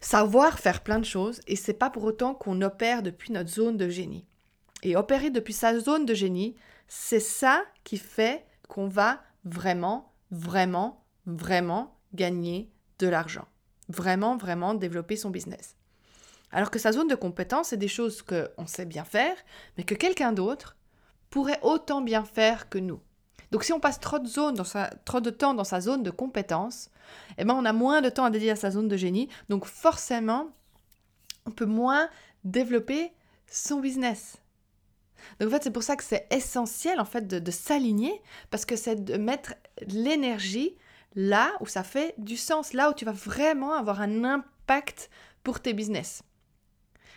savoir 0.00 0.58
faire 0.58 0.82
plein 0.82 0.98
de 0.98 1.04
choses, 1.04 1.40
et 1.46 1.56
c'est 1.56 1.74
pas 1.74 1.90
pour 1.90 2.04
autant 2.04 2.34
qu'on 2.34 2.62
opère 2.62 3.02
depuis 3.02 3.32
notre 3.32 3.50
zone 3.50 3.76
de 3.76 3.88
génie. 3.88 4.26
Et 4.82 4.96
opérer 4.96 5.30
depuis 5.30 5.52
sa 5.52 5.78
zone 5.78 6.06
de 6.06 6.14
génie, 6.14 6.56
c'est 6.88 7.20
ça 7.20 7.62
qui 7.84 7.98
fait 7.98 8.44
qu'on 8.68 8.88
va 8.88 9.22
vraiment, 9.44 10.14
vraiment, 10.30 11.04
vraiment 11.26 11.98
gagner 12.14 12.70
de 12.98 13.08
l'argent. 13.08 13.46
Vraiment, 13.88 14.36
vraiment 14.36 14.74
développer 14.74 15.16
son 15.16 15.30
business. 15.30 15.76
Alors 16.52 16.70
que 16.70 16.78
sa 16.78 16.92
zone 16.92 17.08
de 17.08 17.14
compétence, 17.14 17.68
c'est 17.68 17.76
des 17.76 17.88
choses 17.88 18.22
qu'on 18.22 18.66
sait 18.66 18.86
bien 18.86 19.04
faire, 19.04 19.36
mais 19.76 19.84
que 19.84 19.94
quelqu'un 19.94 20.32
d'autre 20.32 20.76
pourrait 21.30 21.60
autant 21.62 22.00
bien 22.00 22.24
faire 22.24 22.68
que 22.68 22.78
nous. 22.78 23.00
Donc 23.50 23.64
si 23.64 23.72
on 23.72 23.80
passe 23.80 23.98
trop 23.98 24.18
de, 24.18 25.30
temps 25.30 25.54
dans 25.54 25.64
sa 25.64 25.80
zone 25.80 26.02
de 26.02 26.10
compétence, 26.10 26.90
eh 27.38 27.44
ben 27.44 27.54
on 27.54 27.64
a 27.64 27.72
moins 27.72 28.00
de 28.00 28.08
temps 28.08 28.24
à 28.24 28.30
dédier 28.30 28.50
à 28.50 28.56
sa 28.56 28.70
zone 28.70 28.88
de 28.88 28.96
génie. 28.96 29.28
Donc 29.48 29.64
forcément, 29.64 30.50
on 31.46 31.50
peut 31.50 31.66
moins 31.66 32.08
développer 32.44 33.12
son 33.46 33.80
business. 33.80 34.36
Donc 35.38 35.48
en 35.48 35.52
fait, 35.52 35.64
c'est 35.64 35.72
pour 35.72 35.82
ça 35.82 35.96
que 35.96 36.04
c'est 36.04 36.26
essentiel 36.30 37.00
en 37.00 37.04
fait 37.04 37.26
de, 37.26 37.38
de 37.38 37.50
s'aligner 37.50 38.22
parce 38.50 38.64
que 38.64 38.76
c'est 38.76 39.04
de 39.04 39.16
mettre 39.16 39.54
l'énergie 39.88 40.76
là 41.16 41.52
où 41.60 41.66
ça 41.66 41.82
fait 41.82 42.14
du 42.18 42.36
sens, 42.36 42.72
là 42.72 42.90
où 42.90 42.94
tu 42.94 43.04
vas 43.04 43.12
vraiment 43.12 43.74
avoir 43.74 44.00
un 44.00 44.24
impact 44.24 45.10
pour 45.42 45.60
tes 45.60 45.72
business. 45.72 46.22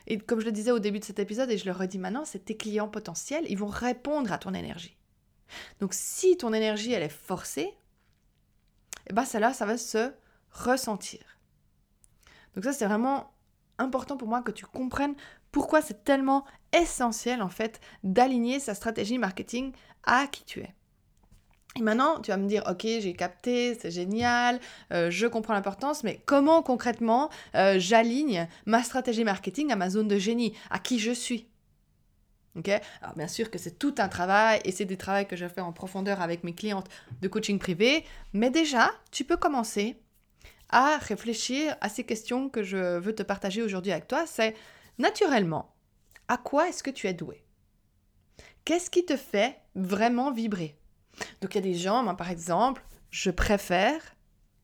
Et 0.08 0.18
comme 0.18 0.40
je 0.40 0.46
le 0.46 0.52
disais 0.52 0.72
au 0.72 0.80
début 0.80 1.00
de 1.00 1.06
cet 1.06 1.20
épisode, 1.20 1.50
et 1.50 1.58
je 1.58 1.66
le 1.66 1.72
redis 1.72 1.98
maintenant, 1.98 2.26
c'est 2.26 2.46
tes 2.46 2.58
clients 2.58 2.90
potentiels, 2.90 3.46
ils 3.50 3.58
vont 3.58 3.68
répondre 3.68 4.32
à 4.32 4.38
ton 4.38 4.54
énergie. 4.54 4.98
Donc 5.80 5.94
si 5.94 6.38
ton 6.38 6.54
énergie, 6.54 6.94
elle 6.94 7.04
est 7.04 7.10
forcée, 7.10 7.74
eh 9.10 9.14
ben 9.14 9.26
celle-là, 9.26 9.54
ça 9.54 9.66
va 9.66 9.78
se 9.78 10.12
ressentir. 10.52 11.22
Donc 12.56 12.64
ça, 12.64 12.74
c'est 12.74 12.86
vraiment 12.86 13.34
important 13.78 14.18
pour 14.18 14.28
moi 14.28 14.42
que 14.42 14.52
tu 14.52 14.66
comprennes 14.66 15.16
Pourquoi 15.52 15.82
c'est 15.82 16.04
tellement 16.04 16.46
essentiel 16.72 17.42
en 17.42 17.50
fait 17.50 17.80
d'aligner 18.04 18.60
sa 18.60 18.76
stratégie 18.76 19.18
marketing 19.18 19.74
à 20.04 20.28
qui 20.28 20.44
tu 20.46 20.60
es. 20.62 20.74
Et 21.76 21.82
maintenant, 21.82 22.20
tu 22.20 22.30
vas 22.30 22.38
me 22.38 22.48
dire, 22.48 22.64
ok, 22.70 22.82
j'ai 22.84 23.14
capté, 23.14 23.76
c'est 23.80 23.90
génial, 23.90 24.60
euh, 24.92 25.10
je 25.10 25.26
comprends 25.26 25.54
l'importance, 25.54 26.04
mais 26.04 26.22
comment 26.26 26.62
concrètement 26.62 27.32
euh, 27.56 27.80
j'aligne 27.80 28.48
ma 28.68 28.84
stratégie 28.84 29.24
marketing 29.24 29.72
à 29.72 29.76
ma 29.76 29.90
zone 29.90 30.08
de 30.08 30.20
génie, 30.20 30.54
à 30.70 30.78
qui 30.78 31.00
je 31.00 31.12
suis? 31.12 31.48
Alors 33.02 33.16
bien 33.16 33.28
sûr 33.28 33.50
que 33.50 33.58
c'est 33.58 33.80
tout 33.80 33.96
un 33.98 34.08
travail 34.08 34.62
et 34.64 34.72
c'est 34.72 34.86
des 34.86 34.98
travaux 34.98 35.26
que 35.26 35.36
je 35.36 35.48
fais 35.48 35.62
en 35.62 35.74
profondeur 35.74 36.22
avec 36.22 36.44
mes 36.44 36.54
clientes 36.54 36.88
de 37.22 37.28
coaching 37.28 37.58
privé, 37.58 38.06
mais 38.34 38.52
déjà, 38.52 38.92
tu 39.12 39.24
peux 39.24 39.38
commencer 39.38 39.98
à 40.70 40.98
réfléchir 40.98 41.76
à 41.82 41.90
ces 41.90 42.04
questions 42.04 42.50
que 42.50 42.62
je 42.62 43.00
veux 43.00 43.16
te 43.16 43.24
partager 43.24 43.64
aujourd'hui 43.64 43.92
avec 43.92 44.08
toi. 44.08 44.26
C'est 44.28 44.56
naturellement, 45.00 45.74
à 46.28 46.38
quoi 46.38 46.70
est-ce 46.70 46.84
que 46.84 46.92
tu 46.92 47.08
es 47.08 47.14
doué? 47.14 47.44
Qu'est-ce 48.66 48.92
qui 48.92 49.06
te 49.06 49.18
fait 49.18 49.60
vraiment 49.76 50.32
vibrer? 50.32 50.78
Donc 51.42 51.54
il 51.54 51.56
y 51.56 51.58
a 51.58 51.62
des 51.62 51.76
gens, 51.76 52.04
moi 52.04 52.16
par 52.16 52.30
exemple, 52.30 52.84
je 53.10 53.32
préfère 53.32 54.02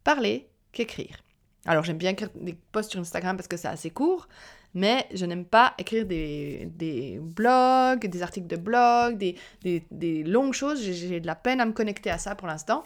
parler 0.03 0.49
qu'écrire. 0.71 1.17
Alors 1.65 1.83
j'aime 1.83 1.97
bien 1.97 2.11
écrire 2.11 2.29
des 2.35 2.53
posts 2.71 2.91
sur 2.91 2.99
Instagram 2.99 3.35
parce 3.35 3.47
que 3.47 3.57
c'est 3.57 3.67
assez 3.67 3.91
court, 3.91 4.27
mais 4.73 5.07
je 5.13 5.25
n'aime 5.25 5.45
pas 5.45 5.73
écrire 5.77 6.05
des, 6.05 6.69
des, 6.75 7.19
blogs, 7.21 8.05
des 8.05 8.21
articles 8.21 8.47
de 8.47 8.55
blog, 8.55 9.17
des, 9.17 9.35
des, 9.61 9.85
des 9.91 10.23
longues 10.23 10.53
choses. 10.53 10.81
J'ai 10.81 11.19
de 11.19 11.27
la 11.27 11.35
peine 11.35 11.59
à 11.59 11.65
me 11.65 11.73
connecter 11.73 12.09
à 12.09 12.17
ça 12.17 12.35
pour 12.35 12.47
l'instant. 12.47 12.83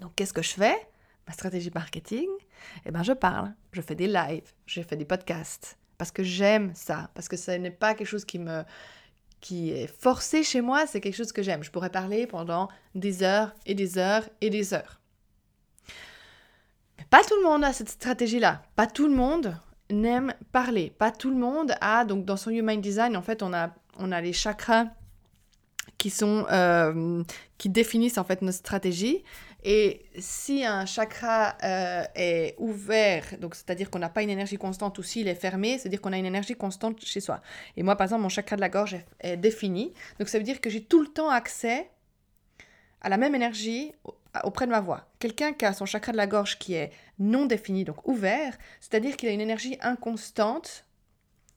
Donc 0.00 0.12
qu'est-ce 0.16 0.32
que 0.32 0.42
je 0.42 0.52
fais? 0.52 0.76
Ma 1.26 1.32
stratégie 1.32 1.70
marketing, 1.74 2.28
eh 2.84 2.90
ben 2.90 3.02
je 3.02 3.12
parle, 3.12 3.54
je 3.72 3.80
fais 3.80 3.94
des 3.94 4.06
lives, 4.06 4.52
je 4.66 4.82
fais 4.82 4.96
des 4.96 5.06
podcasts, 5.06 5.78
parce 5.96 6.10
que 6.10 6.22
j'aime 6.22 6.72
ça, 6.74 7.10
parce 7.14 7.28
que 7.28 7.36
ce 7.38 7.52
n'est 7.52 7.70
pas 7.70 7.94
quelque 7.94 8.06
chose 8.06 8.26
qui 8.26 8.38
me 8.38 8.62
qui 9.44 9.72
est 9.72 9.86
forcé 9.86 10.42
chez 10.42 10.62
moi, 10.62 10.86
c'est 10.86 11.02
quelque 11.02 11.16
chose 11.16 11.30
que 11.30 11.42
j'aime. 11.42 11.62
Je 11.62 11.70
pourrais 11.70 11.90
parler 11.90 12.26
pendant 12.26 12.70
des 12.94 13.22
heures 13.22 13.52
et 13.66 13.74
des 13.74 13.98
heures 13.98 14.26
et 14.40 14.48
des 14.48 14.72
heures. 14.72 15.02
Pas 17.10 17.22
tout 17.22 17.36
le 17.36 17.44
monde 17.44 17.62
a 17.62 17.74
cette 17.74 17.90
stratégie-là. 17.90 18.62
Pas 18.74 18.86
tout 18.86 19.06
le 19.06 19.14
monde 19.14 19.54
n'aime 19.90 20.32
parler. 20.50 20.94
Pas 20.98 21.10
tout 21.10 21.28
le 21.28 21.36
monde 21.36 21.74
a, 21.82 22.06
donc 22.06 22.24
dans 22.24 22.38
son 22.38 22.52
Human 22.52 22.80
Design, 22.80 23.18
en 23.18 23.20
fait, 23.20 23.42
on 23.42 23.52
a, 23.52 23.74
on 23.98 24.12
a 24.12 24.22
les 24.22 24.32
chakras 24.32 24.86
qui 25.98 26.08
sont 26.08 26.46
euh, 26.50 27.22
qui 27.58 27.68
définissent 27.68 28.16
en 28.16 28.24
fait 28.24 28.40
notre 28.40 28.56
stratégie 28.56 29.24
et 29.64 30.02
si 30.18 30.62
un 30.62 30.84
chakra 30.84 31.56
euh, 31.64 32.04
est 32.14 32.54
ouvert, 32.58 33.24
donc 33.40 33.54
c'est-à-dire 33.54 33.90
qu'on 33.90 33.98
n'a 33.98 34.10
pas 34.10 34.22
une 34.22 34.28
énergie 34.28 34.58
constante, 34.58 34.98
ou 34.98 35.02
s'il 35.02 35.26
est 35.26 35.34
fermé, 35.34 35.78
c'est-à-dire 35.78 36.02
qu'on 36.02 36.12
a 36.12 36.18
une 36.18 36.26
énergie 36.26 36.54
constante 36.54 37.02
chez 37.02 37.20
soi. 37.20 37.40
Et 37.78 37.82
moi, 37.82 37.96
par 37.96 38.04
exemple, 38.04 38.22
mon 38.22 38.28
chakra 38.28 38.56
de 38.56 38.60
la 38.60 38.68
gorge 38.68 38.96
est, 39.20 39.38
défini, 39.38 39.94
donc 40.18 40.28
ça 40.28 40.36
veut 40.38 40.44
dire 40.44 40.60
que 40.60 40.68
j'ai 40.68 40.82
tout 40.82 41.00
le 41.00 41.08
temps 41.08 41.30
accès 41.30 41.88
à 43.00 43.08
la 43.08 43.16
même 43.16 43.34
énergie 43.34 43.92
auprès 44.44 44.66
de 44.66 44.70
ma 44.70 44.80
voix. 44.80 45.08
Quelqu'un 45.18 45.54
qui 45.54 45.64
a 45.64 45.72
son 45.72 45.86
chakra 45.86 46.12
de 46.12 46.18
la 46.18 46.26
gorge 46.26 46.58
qui 46.58 46.74
est 46.74 46.92
non 47.18 47.46
défini, 47.46 47.84
donc 47.84 48.06
ouvert, 48.06 48.56
c'est-à-dire 48.80 49.16
qu'il 49.16 49.30
a 49.30 49.32
une 49.32 49.40
énergie 49.40 49.78
inconstante 49.80 50.84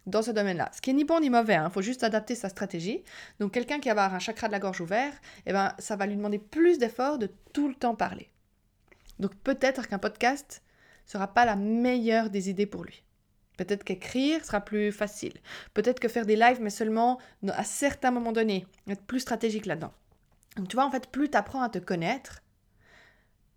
dans 0.08 0.22
ce 0.22 0.32
domaine-là. 0.32 0.72
Ce 0.74 0.82
qui 0.82 0.90
est 0.90 0.94
ni 0.94 1.04
bon 1.04 1.20
ni 1.20 1.30
mauvais, 1.30 1.54
il 1.54 1.58
hein. 1.58 1.70
faut 1.70 1.82
juste 1.82 2.04
adapter 2.04 2.34
sa 2.34 2.50
stratégie. 2.50 3.04
Donc 3.40 3.52
quelqu'un 3.52 3.80
qui 3.80 3.90
va 3.90 4.06
avoir 4.06 4.16
un 4.16 4.20
chakra 4.20 4.48
de 4.48 4.54
la 4.54 4.60
gorge 4.60 4.82
ouvert, 4.82 5.14
eh 5.46 5.54
ben, 5.54 5.74
ça 5.78 5.96
va 5.96 6.08
lui 6.08 6.16
demander 6.16 6.40
plus 6.40 6.80
d'efforts 6.80 7.20
de 7.20 7.30
tout 7.54 7.68
le 7.68 7.76
temps 7.76 7.94
parler. 7.94 8.32
Donc 9.20 9.36
peut-être 9.36 9.88
qu'un 9.88 10.00
podcast 10.00 10.64
sera 11.06 11.28
pas 11.28 11.46
la 11.46 11.56
meilleure 11.56 12.30
des 12.30 12.50
idées 12.50 12.66
pour 12.66 12.84
lui. 12.84 13.04
Peut-être 13.58 13.84
qu'écrire 13.84 14.46
sera 14.46 14.62
plus 14.62 14.92
facile. 14.92 15.34
Peut-être 15.74 16.00
que 16.00 16.08
faire 16.08 16.26
des 16.26 16.36
lives, 16.36 16.62
mais 16.62 16.70
seulement 16.70 17.20
à 17.48 17.64
certains 17.64 18.12
moments 18.12 18.32
donnés, 18.32 18.66
être 18.88 19.04
plus 19.04 19.20
stratégique 19.20 19.66
là-dedans. 19.66 19.94
Donc 20.56 20.68
tu 20.70 20.76
vois, 20.76 20.86
en 20.86 20.92
fait, 20.92 21.08
plus 21.08 21.30
tu 21.30 21.38
apprends 21.38 21.62
à 21.62 21.70
te 21.70 21.80
connaître, 21.80 22.42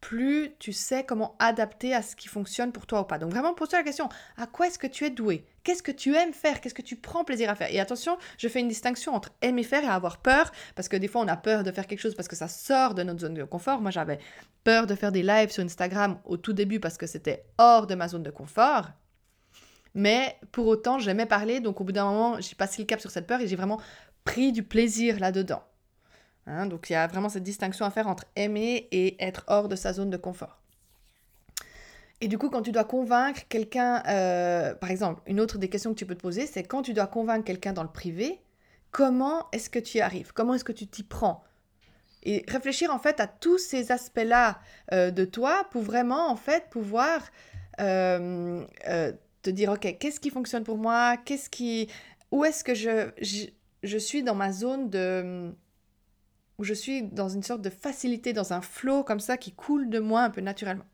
plus 0.01 0.53
tu 0.59 0.73
sais 0.73 1.05
comment 1.05 1.37
adapter 1.39 1.95
à 1.95 2.03
ce 2.03 2.17
qui 2.17 2.29
fonctionne 2.29 2.73
pour 2.73 2.87
toi 2.87 3.03
ou 3.03 3.05
pas. 3.05 3.19
Donc 3.19 3.31
vraiment, 3.31 3.55
pose-toi 3.55 3.81
la 3.81 3.85
question, 3.85 4.09
à 4.37 4.47
quoi 4.47 4.67
est-ce 4.67 4.79
que 4.79 4.87
tu 4.87 5.05
es 5.05 5.11
doué? 5.11 5.45
Qu'est-ce 5.63 5.83
que 5.83 5.93
tu 5.93 6.15
aimes 6.15 6.33
faire? 6.33 6.61
Qu'est-ce 6.61 6.75
que 6.75 6.83
tu 6.83 6.97
prends 6.97 7.25
plaisir 7.25 7.51
à 7.51 7.55
faire? 7.55 7.71
Et 7.71 7.81
attention, 7.81 8.17
je 8.39 8.49
fais 8.49 8.61
une 8.61 8.69
distinction 8.69 9.15
entre 9.15 9.31
aimer 9.43 9.63
faire 9.63 9.85
et 9.85 9.89
avoir 9.89 10.19
peur, 10.19 10.53
parce 10.75 10.89
que 10.89 10.97
des 10.97 11.09
fois 11.09 11.21
on 11.21 11.29
a 11.29 11.37
peur 11.37 11.65
de 11.65 11.71
faire 11.71 11.87
quelque 11.87 12.01
chose 12.01 12.15
parce 12.15 12.29
que 12.29 12.37
ça 12.37 12.49
sort 12.49 12.95
de 12.95 13.03
notre 13.03 13.21
zone 13.21 13.35
de 13.35 13.45
confort. 13.45 13.81
Moi 13.81 13.91
j'avais 13.91 14.19
peur 14.65 14.87
de 14.87 14.95
faire 14.95 15.13
des 15.13 15.23
lives 15.23 15.51
sur 15.51 15.63
Instagram 15.63 16.19
au 16.25 16.37
tout 16.37 16.53
début 16.53 16.81
parce 16.81 16.97
que 16.97 17.07
c'était 17.07 17.45
hors 17.59 17.87
de 17.87 17.95
ma 17.95 18.09
zone 18.09 18.23
de 18.23 18.31
confort. 18.31 18.89
Mais 19.95 20.37
pour 20.53 20.67
autant, 20.67 20.99
j'aimais 20.99 21.27
parler, 21.27 21.61
donc 21.61 21.81
au 21.81 21.85
bout 21.85 21.93
d'un 21.93 22.05
moment, 22.05 22.41
j'ai 22.41 22.55
passé 22.55 22.81
le 22.81 22.87
cap 22.87 23.01
sur 23.01 23.11
cette 23.11 23.27
peur 23.27 23.41
et 23.41 23.49
j'ai 23.49 23.57
vraiment 23.57 23.81
pris 24.25 24.53
du 24.53 24.63
plaisir 24.63 25.19
là-dedans. 25.19 25.63
Hein, 26.51 26.67
donc 26.67 26.91
il 26.91 26.95
y 26.95 26.97
a 26.97 27.07
vraiment 27.07 27.29
cette 27.29 27.45
distinction 27.45 27.87
à 27.87 27.91
faire 27.91 28.09
entre 28.09 28.25
aimer 28.35 28.89
et 28.91 29.23
être 29.25 29.45
hors 29.47 29.69
de 29.69 29.77
sa 29.77 29.93
zone 29.93 30.11
de 30.11 30.17
confort. 30.17 30.59
Et 32.21 32.29
du 32.29 32.39
coup, 32.39 32.51
quand 32.51 32.63
tu 32.63 32.73
dois 32.73 32.85
convaincre 32.85 33.43
quelqu'un, 33.49 34.03
euh, 34.09 34.75
par 34.75 34.91
exemple, 34.91 35.23
une 35.27 35.41
autre 35.41 35.59
des 35.59 35.69
questions 35.69 35.93
que 35.93 35.99
tu 35.99 36.07
peux 36.07 36.17
te 36.17 36.21
poser, 36.21 36.47
c'est 36.47 36.65
quand 36.65 36.83
tu 36.83 36.93
dois 36.93 37.07
convaincre 37.07 37.45
quelqu'un 37.45 37.73
dans 37.73 37.85
le 37.85 37.89
privé, 37.89 38.41
comment 38.91 39.47
est-ce 39.53 39.71
que 39.71 39.79
tu 39.79 39.99
y 39.99 40.01
arrives? 40.01 40.33
Comment 40.33 40.55
est-ce 40.55 40.65
que 40.65 40.73
tu 40.73 40.87
t'y 40.87 41.05
prends? 41.05 41.45
Et 42.23 42.45
réfléchir 42.49 42.93
en 42.93 42.99
fait 42.99 43.21
à 43.21 43.27
tous 43.27 43.59
ces 43.59 43.93
aspects-là 43.93 44.59
euh, 44.93 45.11
de 45.11 45.25
toi 45.25 45.67
pour 45.71 45.83
vraiment 45.83 46.29
en 46.31 46.37
fait 46.37 46.69
pouvoir 46.69 47.23
euh, 47.81 48.67
te 49.43 49.51
dire, 49.51 49.71
ok, 49.71 49.97
qu'est-ce 49.99 50.21
qui 50.21 50.31
fonctionne 50.31 50.65
pour 50.65 50.77
moi? 50.77 51.17
Qu'est-ce 51.17 51.49
qui, 51.49 51.89
où 52.33 52.45
est-ce 52.45 52.65
que 52.65 52.75
je, 52.75 53.09
je 53.83 53.99
suis 53.99 54.23
dans 54.23 54.35
ma 54.35 54.53
zone 54.53 54.91
de 54.91 55.55
où 56.61 56.65
je 56.65 56.75
suis 56.75 57.03
dans 57.03 57.31
une 57.31 57.43
sorte 57.43 57.63
de 57.63 57.71
facilité, 57.71 58.35
dans 58.35 58.53
un 58.53 58.61
flot 58.61 59.03
comme 59.03 59.19
ça 59.19 59.39
qui 59.39 59.53
coule 59.53 59.89
de 59.89 59.99
moi 59.99 60.21
un 60.21 60.31
peu 60.31 60.43
naturellement. 60.43 60.85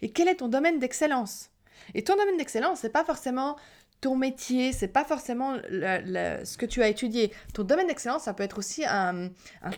Et 0.00 0.10
quel 0.10 0.26
est 0.26 0.36
ton 0.36 0.48
domaine 0.48 0.78
d'excellence? 0.78 1.50
Et 1.92 2.02
ton 2.02 2.16
domaine 2.16 2.38
d'excellence, 2.38 2.78
c'est 2.80 2.88
pas 2.88 3.04
forcément 3.04 3.56
ton 4.00 4.16
métier, 4.16 4.72
c'est 4.72 4.88
pas 4.88 5.04
forcément 5.04 5.56
ce 5.58 6.56
que 6.56 6.64
tu 6.64 6.82
as 6.82 6.88
étudié. 6.88 7.30
Ton 7.52 7.62
domaine 7.62 7.88
d'excellence, 7.88 8.22
ça 8.22 8.32
peut 8.32 8.42
être 8.42 8.56
aussi 8.56 8.86
un, 8.86 9.28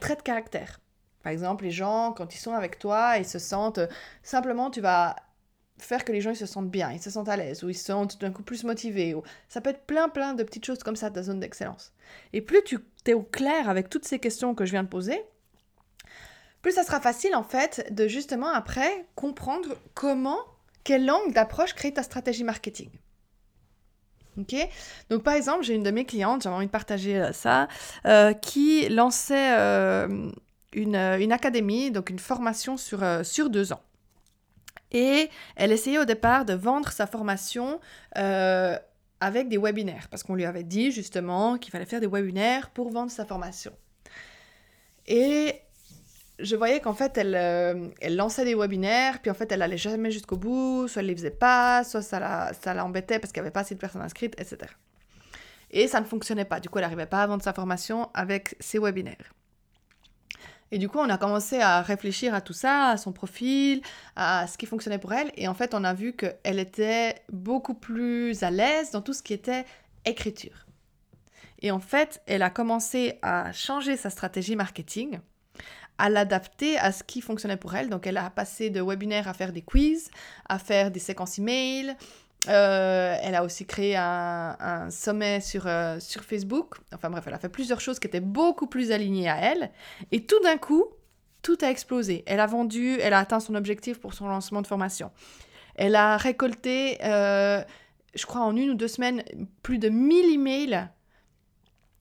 trait 0.00 0.14
de 0.14 0.22
caractère. 0.22 0.80
Par 1.24 1.32
exemple, 1.32 1.64
les 1.64 1.72
gens, 1.72 2.12
quand 2.12 2.32
ils 2.32 2.38
sont 2.38 2.52
avec 2.52 2.78
toi, 2.78 3.18
ils 3.18 3.26
se 3.26 3.40
sentent 3.40 3.80
simplement, 4.22 4.70
tu 4.70 4.80
vas 4.80 5.16
faire 5.78 6.04
que 6.04 6.12
les 6.12 6.20
gens 6.20 6.30
ils 6.30 6.36
se 6.36 6.46
sentent 6.46 6.70
bien, 6.70 6.92
ils 6.92 7.02
se 7.02 7.10
sentent 7.10 7.28
à 7.28 7.36
l'aise, 7.36 7.64
ou 7.64 7.68
ils 7.68 7.74
se 7.74 7.84
sentent 7.84 8.20
d'un 8.20 8.30
coup 8.30 8.42
plus 8.42 8.64
motivés. 8.64 9.14
Ça 9.48 9.60
peut 9.60 9.70
être 9.70 9.84
plein, 9.86 10.08
plein 10.08 10.34
de 10.34 10.42
petites 10.42 10.64
choses 10.64 10.82
comme 10.82 10.96
ça, 10.96 11.10
ta 11.10 11.22
zone 11.22 11.40
d'excellence. 11.40 11.92
Et 12.32 12.40
plus 12.40 12.62
tu 12.64 12.78
es 13.06 13.14
au 13.14 13.22
clair 13.22 13.68
avec 13.68 13.88
toutes 13.88 14.04
ces 14.04 14.18
questions 14.18 14.54
que 14.54 14.64
je 14.64 14.72
viens 14.72 14.84
de 14.84 14.88
poser, 14.88 15.22
plus 16.62 16.72
ça 16.72 16.82
sera 16.82 17.00
facile 17.00 17.36
en 17.36 17.42
fait 17.42 17.86
de 17.90 18.08
justement 18.08 18.48
après 18.48 19.06
comprendre 19.14 19.76
comment, 19.92 20.38
quelle 20.82 21.04
langue 21.04 21.32
d'approche 21.32 21.74
créer 21.74 21.92
ta 21.92 22.02
stratégie 22.02 22.44
marketing. 22.44 22.88
Ok? 24.38 24.54
Donc 25.10 25.22
par 25.22 25.34
exemple, 25.34 25.62
j'ai 25.62 25.74
une 25.74 25.82
de 25.82 25.90
mes 25.90 26.04
clientes, 26.04 26.42
j'avais 26.42 26.56
envie 26.56 26.66
de 26.66 26.70
partager 26.70 27.20
euh, 27.20 27.32
ça, 27.32 27.68
euh, 28.06 28.32
qui 28.32 28.88
lançait 28.88 29.58
euh, 29.58 30.30
une, 30.72 30.96
une, 30.96 31.32
académie, 31.32 31.90
donc 31.90 32.10
une 32.10 32.18
formation 32.18 32.76
sur, 32.76 33.04
sur 33.24 33.50
deux 33.50 33.72
ans. 33.72 33.82
Et 34.94 35.28
elle 35.56 35.72
essayait 35.72 35.98
au 35.98 36.06
départ 36.06 36.46
de 36.46 36.54
vendre 36.54 36.90
sa 36.90 37.06
formation 37.06 37.80
avec 39.20 39.48
des 39.48 39.58
webinaires, 39.58 40.08
parce 40.10 40.22
qu'on 40.22 40.34
lui 40.34 40.44
avait 40.44 40.64
dit 40.64 40.90
justement 40.92 41.58
qu'il 41.58 41.70
fallait 41.70 41.86
faire 41.86 42.00
des 42.00 42.06
webinaires 42.06 42.70
pour 42.70 42.90
vendre 42.90 43.10
sa 43.10 43.24
formation. 43.24 43.72
Et 45.06 45.60
je 46.38 46.56
voyais 46.56 46.80
qu'en 46.80 46.94
fait, 46.94 47.16
elle, 47.16 47.34
euh, 47.34 47.88
lançait 48.10 48.44
des 48.44 48.54
webinaires, 48.54 49.20
puis 49.20 49.30
en 49.30 49.34
fait, 49.34 49.50
elle 49.52 49.62
allait 49.62 49.78
jamais 49.78 50.10
jusqu'au 50.10 50.36
bout, 50.36 50.88
soit 50.88 51.00
elle 51.00 51.06
les 51.06 51.16
faisait 51.16 51.30
pas, 51.30 51.84
soit 51.84 52.02
ça 52.02 52.74
l'embêtait 52.74 53.18
parce 53.18 53.32
qu'il 53.32 53.40
n'y 53.40 53.46
avait 53.46 53.52
pas 53.52 53.60
assez 53.60 53.74
de 53.74 53.80
personnes 53.80 54.02
inscrites, 54.02 54.34
etc. 54.38 54.70
Et 55.70 55.88
ça 55.88 56.00
ne 56.00 56.06
fonctionnait 56.06 56.44
pas. 56.44 56.60
Du 56.60 56.68
coup, 56.68 56.78
elle 56.78 56.84
n'arrivait 56.84 57.06
pas 57.06 57.22
à 57.22 57.26
vendre 57.26 57.42
sa 57.42 57.52
formation 57.52 58.10
avec 58.14 58.56
ses 58.60 58.78
webinaires. 58.78 59.32
Et 60.74 60.78
du 60.78 60.88
coup, 60.88 60.98
on 60.98 61.08
a 61.08 61.18
commencé 61.18 61.60
à 61.60 61.82
réfléchir 61.82 62.34
à 62.34 62.40
tout 62.40 62.52
ça, 62.52 62.88
à 62.88 62.96
son 62.96 63.12
profil, 63.12 63.80
à 64.16 64.48
ce 64.48 64.58
qui 64.58 64.66
fonctionnait 64.66 64.98
pour 64.98 65.12
elle. 65.12 65.30
Et 65.36 65.46
en 65.46 65.54
fait, 65.54 65.72
on 65.72 65.84
a 65.84 65.94
vu 65.94 66.14
qu'elle 66.14 66.58
était 66.58 67.14
beaucoup 67.30 67.74
plus 67.74 68.42
à 68.42 68.50
l'aise 68.50 68.90
dans 68.90 69.00
tout 69.00 69.12
ce 69.12 69.22
qui 69.22 69.34
était 69.34 69.66
écriture. 70.04 70.66
Et 71.62 71.70
en 71.70 71.78
fait, 71.78 72.22
elle 72.26 72.42
a 72.42 72.50
commencé 72.50 73.20
à 73.22 73.52
changer 73.52 73.96
sa 73.96 74.10
stratégie 74.10 74.56
marketing 74.56 75.20
à 75.96 76.10
l'adapter 76.10 76.76
à 76.76 76.90
ce 76.90 77.04
qui 77.04 77.20
fonctionnait 77.20 77.56
pour 77.56 77.76
elle. 77.76 77.88
Donc 77.88 78.08
elle 78.08 78.16
a 78.16 78.28
passé 78.28 78.68
de 78.68 78.82
webinaire 78.82 79.28
à 79.28 79.32
faire 79.32 79.52
des 79.52 79.62
quiz, 79.62 80.10
à 80.48 80.58
faire 80.58 80.90
des 80.90 80.98
séquences 80.98 81.38
email. 81.38 81.94
Euh, 82.48 83.16
elle 83.22 83.34
a 83.34 83.44
aussi 83.44 83.66
créé 83.66 83.96
un, 83.96 84.88
sommet 84.90 85.40
sur, 85.40 85.66
euh, 85.66 85.98
sur 86.00 86.24
Facebook. 86.24 86.76
Enfin 86.92 87.10
bref, 87.10 87.24
elle 87.26 87.34
a 87.34 87.38
fait 87.38 87.48
plusieurs 87.48 87.80
choses 87.80 87.98
qui 87.98 88.06
étaient 88.06 88.20
beaucoup 88.20 88.66
plus 88.66 88.92
alignées 88.92 89.28
à 89.28 89.36
elle. 89.36 89.70
Et 90.12 90.24
tout 90.24 90.40
d'un 90.42 90.58
coup, 90.58 90.84
tout 91.42 91.58
a 91.62 91.70
explosé. 91.70 92.22
Elle 92.26 92.40
a 92.40 92.46
vendu, 92.46 92.98
elle 93.00 93.12
a 93.12 93.18
atteint 93.18 93.40
son 93.40 93.54
objectif 93.54 93.98
pour 93.98 94.14
son 94.14 94.28
lancement 94.28 94.62
de 94.62 94.66
formation. 94.66 95.10
Elle 95.76 95.96
a 95.96 96.16
récolté 96.16 96.98
euh, 97.02 97.62
je 98.14 98.26
crois 98.26 98.42
en 98.42 98.56
une 98.56 98.70
ou 98.70 98.74
deux 98.74 98.88
semaines, 98.88 99.22
plus 99.62 99.78
de 99.78 99.88
1000 99.88 100.34
emails 100.34 100.88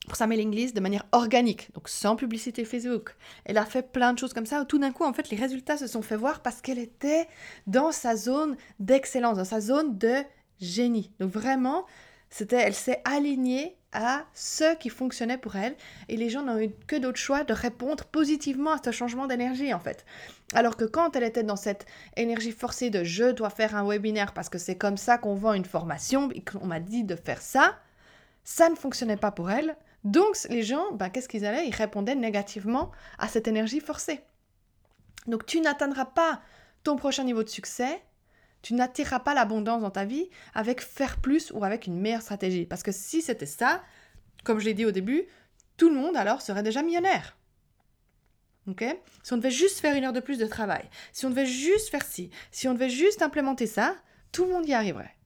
pour 0.06 0.16
sa 0.16 0.26
mailing 0.26 0.54
list 0.54 0.76
de 0.76 0.80
manière 0.80 1.06
organique, 1.12 1.72
donc 1.74 1.88
sans 1.88 2.16
publicité 2.16 2.64
Facebook. 2.64 3.16
Elle 3.44 3.58
a 3.58 3.64
fait 3.64 3.90
plein 3.90 4.12
de 4.12 4.18
choses 4.18 4.32
comme 4.32 4.46
ça, 4.46 4.60
où 4.60 4.64
tout 4.64 4.78
d'un 4.78 4.92
coup, 4.92 5.04
en 5.04 5.12
fait, 5.12 5.30
les 5.30 5.36
résultats 5.36 5.76
se 5.76 5.86
sont 5.86 6.02
fait 6.02 6.16
voir 6.16 6.40
parce 6.40 6.60
qu'elle 6.60 6.78
était 6.78 7.26
dans 7.66 7.92
sa 7.92 8.16
zone 8.16 8.56
d'excellence, 8.78 9.38
dans 9.38 9.44
sa 9.44 9.60
zone 9.60 9.98
de 9.98 10.22
génie. 10.60 11.10
Donc 11.20 11.30
vraiment, 11.30 11.86
c'était, 12.30 12.56
elle 12.56 12.74
s'est 12.74 13.00
alignée 13.04 13.76
à 13.92 14.24
ce 14.34 14.74
qui 14.76 14.88
fonctionnait 14.88 15.38
pour 15.38 15.54
elle, 15.54 15.76
et 16.08 16.16
les 16.16 16.28
gens 16.28 16.42
n'ont 16.42 16.58
eu 16.58 16.70
que 16.88 16.96
d'autre 16.96 17.18
choix 17.18 17.44
de 17.44 17.52
répondre 17.52 18.04
positivement 18.04 18.72
à 18.72 18.80
ce 18.84 18.90
changement 18.90 19.28
d'énergie, 19.28 19.72
en 19.72 19.78
fait. 19.78 20.04
Alors 20.52 20.76
que 20.76 20.84
quand 20.84 21.14
elle 21.14 21.22
était 21.22 21.44
dans 21.44 21.56
cette 21.56 21.86
énergie 22.16 22.50
forcée 22.50 22.90
de 22.90 23.04
je 23.04 23.30
dois 23.30 23.50
faire 23.50 23.76
un 23.76 23.86
webinaire 23.88 24.34
parce 24.34 24.48
que 24.48 24.58
c'est 24.58 24.74
comme 24.74 24.96
ça 24.96 25.16
qu'on 25.16 25.36
vend 25.36 25.52
une 25.52 25.64
formation, 25.64 26.28
et 26.32 26.42
qu'on 26.42 26.66
m'a 26.66 26.80
dit 26.80 27.04
de 27.04 27.14
faire 27.14 27.40
ça, 27.40 27.78
ça 28.42 28.68
ne 28.68 28.74
fonctionnait 28.74 29.16
pas 29.16 29.30
pour 29.30 29.48
elle, 29.50 29.76
donc 30.04 30.36
les 30.50 30.62
gens, 30.62 30.92
ben, 30.92 31.08
qu'est-ce 31.08 31.28
qu'ils 31.28 31.46
allaient? 31.46 31.66
Ils 31.66 31.74
répondaient 31.74 32.14
négativement 32.14 32.92
à 33.18 33.26
cette 33.26 33.48
énergie 33.48 33.80
forcée. 33.80 34.20
Donc 35.26 35.46
tu 35.46 35.60
n'atteindras 35.60 36.04
pas 36.04 36.42
ton 36.82 36.96
prochain 36.96 37.24
niveau 37.24 37.42
de 37.42 37.48
succès, 37.48 38.02
tu 38.60 38.74
n'attireras 38.74 39.20
pas 39.20 39.34
l'abondance 39.34 39.80
dans 39.82 39.90
ta 39.90 40.04
vie 40.04 40.28
avec 40.54 40.82
faire 40.82 41.20
plus 41.20 41.50
ou 41.52 41.64
avec 41.64 41.86
une 41.86 41.98
meilleure 41.98 42.22
stratégie. 42.22 42.66
Parce 42.66 42.82
que 42.82 42.92
si 42.92 43.22
c'était 43.22 43.46
ça, 43.46 43.82
comme 44.44 44.58
je 44.58 44.66
l'ai 44.66 44.74
dit 44.74 44.84
au 44.84 44.90
début, 44.90 45.24
tout 45.78 45.88
le 45.88 45.96
monde 45.96 46.16
alors 46.16 46.42
serait 46.42 46.62
déjà 46.62 46.82
millionnaire. 46.82 47.36
Ok? 48.66 48.84
Si 49.22 49.32
on 49.32 49.36
devait 49.36 49.50
juste 49.50 49.80
faire 49.80 49.96
une 49.96 50.04
heure 50.04 50.12
de 50.12 50.20
plus 50.20 50.38
de 50.38 50.46
travail, 50.46 50.88
si 51.12 51.26
on 51.26 51.30
devait 51.30 51.46
juste 51.46 51.88
faire 51.88 52.04
ci, 52.04 52.30
si 52.50 52.68
on 52.68 52.74
devait 52.74 52.90
juste 52.90 53.22
implémenter 53.22 53.66
ça, 53.66 53.96
tout 54.32 54.44
le 54.44 54.52
monde 54.52 54.66
y 54.66 54.74
arriverait. 54.74 55.16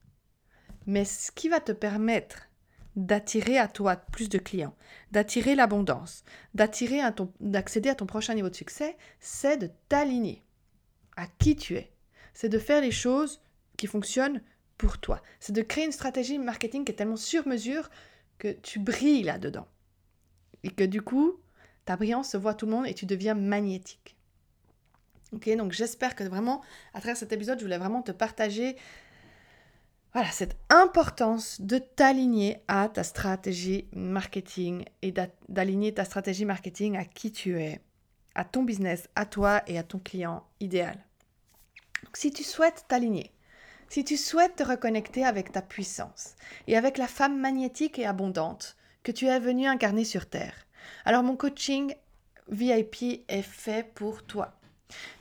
Mais 0.87 1.05
ce 1.05 1.31
qui 1.31 1.49
va 1.49 1.61
te 1.61 1.73
permettre 1.73 2.48
d'attirer 2.97 3.59
à 3.59 3.69
toi 3.69 3.97
plus 3.97 4.29
de 4.29 4.39
clients, 4.39 4.75
d'attirer 5.13 5.55
l'abondance, 5.55 6.25
d'attirer 6.55 7.01
d'accéder 7.41 7.89
à 7.89 7.95
ton 7.95 8.07
prochain 8.07 8.35
niveau 8.35 8.51
de 8.51 8.55
succès, 8.55 8.97
c'est 9.21 9.57
de 9.57 9.71
t'aligner 9.89 10.43
à 11.17 11.27
qui 11.39 11.57
tu 11.57 11.77
es. 11.77 11.93
C'est 12.35 12.49
de 12.49 12.59
faire 12.59 12.81
les 12.81 12.91
choses 12.91 13.41
qui 13.77 13.87
fonctionnent 13.87 14.43
pour 14.77 14.99
toi. 14.99 15.21
C'est 15.41 15.53
de 15.53 15.63
créer 15.63 15.85
une 15.85 15.93
stratégie 15.93 16.39
marketing 16.39 16.85
qui 16.85 16.93
est 16.93 16.97
tellement 16.97 17.17
sur 17.17 17.47
mesure 17.47 17.91
que 18.39 18.53
tu 18.53 18.79
brilles 18.79 19.25
là-dedans. 19.25 19.67
Et 20.63 20.71
que 20.71 20.85
du 20.85 21.03
coup, 21.03 21.41
ta 21.85 21.97
brillance 21.97 22.31
se 22.31 22.37
voit 22.37 22.55
tout 22.55 22.67
le 22.67 22.73
monde 22.73 22.87
et 22.87 22.95
tu 22.95 23.07
deviens 23.07 23.35
magnétique. 23.35 24.17
Ok, 25.33 25.55
donc 25.57 25.73
j'espère 25.73 26.15
que 26.15 26.25
vraiment, 26.25 26.63
à 26.95 27.01
travers 27.01 27.17
cet 27.17 27.33
épisode, 27.33 27.59
je 27.59 27.65
voulais 27.65 27.79
vraiment 27.79 28.03
te 28.03 28.13
partager 28.13 28.77
voilà, 30.15 30.31
cette 30.31 30.57
importance 30.71 31.61
de 31.61 31.79
t'aligner 31.79 32.63
à 32.67 32.89
ta 32.89 33.05
stratégie 33.05 33.87
marketing 33.93 34.85
et 35.03 35.13
d'aligner 35.49 35.93
ta 35.93 36.05
stratégie 36.05 36.47
marketing 36.47 36.97
à 36.97 37.05
qui 37.05 37.31
tu 37.31 37.61
es, 37.61 37.81
à 38.35 38.45
ton 38.45 38.63
business, 38.63 39.09
à 39.15 39.27
toi 39.27 39.63
et 39.67 39.79
à 39.79 39.83
ton 39.83 39.99
client 39.99 40.45
idéal. 40.61 41.05
si 42.15 42.31
tu 42.33 42.43
souhaites 42.43 42.87
t'aligner, 42.89 43.33
si 43.91 44.05
tu 44.05 44.17
souhaites 44.17 44.57
te 44.57 44.63
reconnecter 44.63 45.25
avec 45.25 45.53
ta 45.53 45.63
puissance 45.63 46.37
et 46.67 46.77
avec 46.77 46.99
la 46.99 47.07
femme 47.07 47.39
magnétique 47.39 47.99
et 47.99 48.07
abondante 48.07 48.77
que 49.03 49.13
tu 49.13 49.27
es 49.27 49.41
venue 49.41 49.67
incarner 49.67 50.05
sur 50.05 50.27
Terre, 50.27 50.67
alors 51.05 51.23
mon 51.23 51.37
coaching 51.37 51.95
VIP 52.49 53.25
est 53.29 53.43
fait 53.43 53.95
pour 53.95 54.23
toi. 54.25 54.59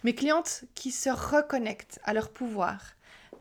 Mes 0.04 0.16
clientes 0.16 0.64
qui 0.76 0.92
se 0.92 1.10
reconnectent 1.10 2.00
à 2.04 2.14
leur 2.14 2.30
pouvoir, 2.30 2.97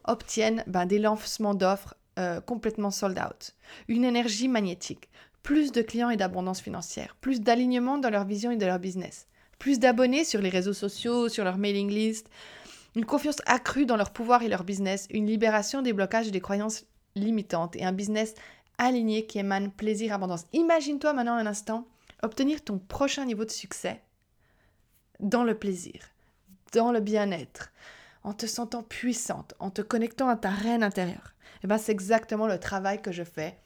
obtiennent 0.07 0.65
ben, 0.67 0.87
des 0.87 0.99
lancements 0.99 1.55
d'offres 1.55 1.95
euh, 2.19 2.41
complètement 2.41 2.91
sold 2.91 3.19
out, 3.19 3.55
une 3.89 4.05
énergie 4.05 4.49
magnétique, 4.49 5.09
plus 5.43 5.73
de 5.73 5.83
clients 5.83 6.11
et 6.11 6.17
d'abondance 6.17 6.61
financière, 6.61 7.17
plus 7.21 7.41
d'alignement 7.41 7.99
dans 7.99 8.11
leur 8.11 8.25
vision 8.25 8.51
et 8.51 8.57
de 8.57 8.67
leur 8.67 8.79
business, 8.79 9.27
plus 9.59 9.79
d'abonnés 9.79 10.25
sur 10.25 10.41
les 10.41 10.49
réseaux 10.49 10.73
sociaux, 10.73 11.29
sur 11.29 11.45
leur 11.45 11.59
mailing 11.59 11.91
list, 11.91 12.29
une 12.97 13.05
confiance 13.05 13.43
accrue 13.45 13.85
dans 13.85 13.97
leur 13.97 14.11
pouvoir 14.11 14.43
et 14.43 14.49
leur 14.49 14.65
business, 14.65 15.07
une 15.11 15.27
libération 15.27 15.83
des 15.83 15.93
blocages 15.93 16.29
et 16.29 16.31
des 16.31 16.41
croyances 16.41 16.85
limitantes. 17.15 17.77
Et 17.77 17.85
un 17.85 17.93
business 17.93 18.35
aligné 18.79 19.27
qui 19.27 19.39
émane 19.39 19.71
plaisir, 19.71 20.15
abondance. 20.15 20.47
Imagine-toi 20.55 21.13
maintenant 21.13 21.35
un 21.35 21.47
instant 21.47 21.87
obtenir 22.23 22.65
ton 22.65 22.79
prochain 22.79 23.27
niveau 23.27 23.45
de 23.45 23.51
succès 23.51 24.01
dans 25.21 25.45
le 25.45 25.55
plaisir, 25.55 26.01
dans 26.73 26.91
le 26.91 27.01
bien-être, 27.01 27.71
en 28.27 28.33
te 28.33 28.47
sentant 28.47 28.83
puissante, 28.83 29.55
en 29.61 29.71
te 29.71 29.81
connectant 29.81 30.29
à 30.29 30.37
ta 30.37 30.51
reine 30.51 30.83
intérieure. 30.83 31.35
Et 31.55 31.59
eh 31.65 31.67
ben, 31.69 31.79
c'est 31.79 31.93
exactement 31.93 32.49
le 32.49 32.59
travail 32.59 33.01
que 33.01 33.13
je 33.13 33.23
fais 33.23 33.57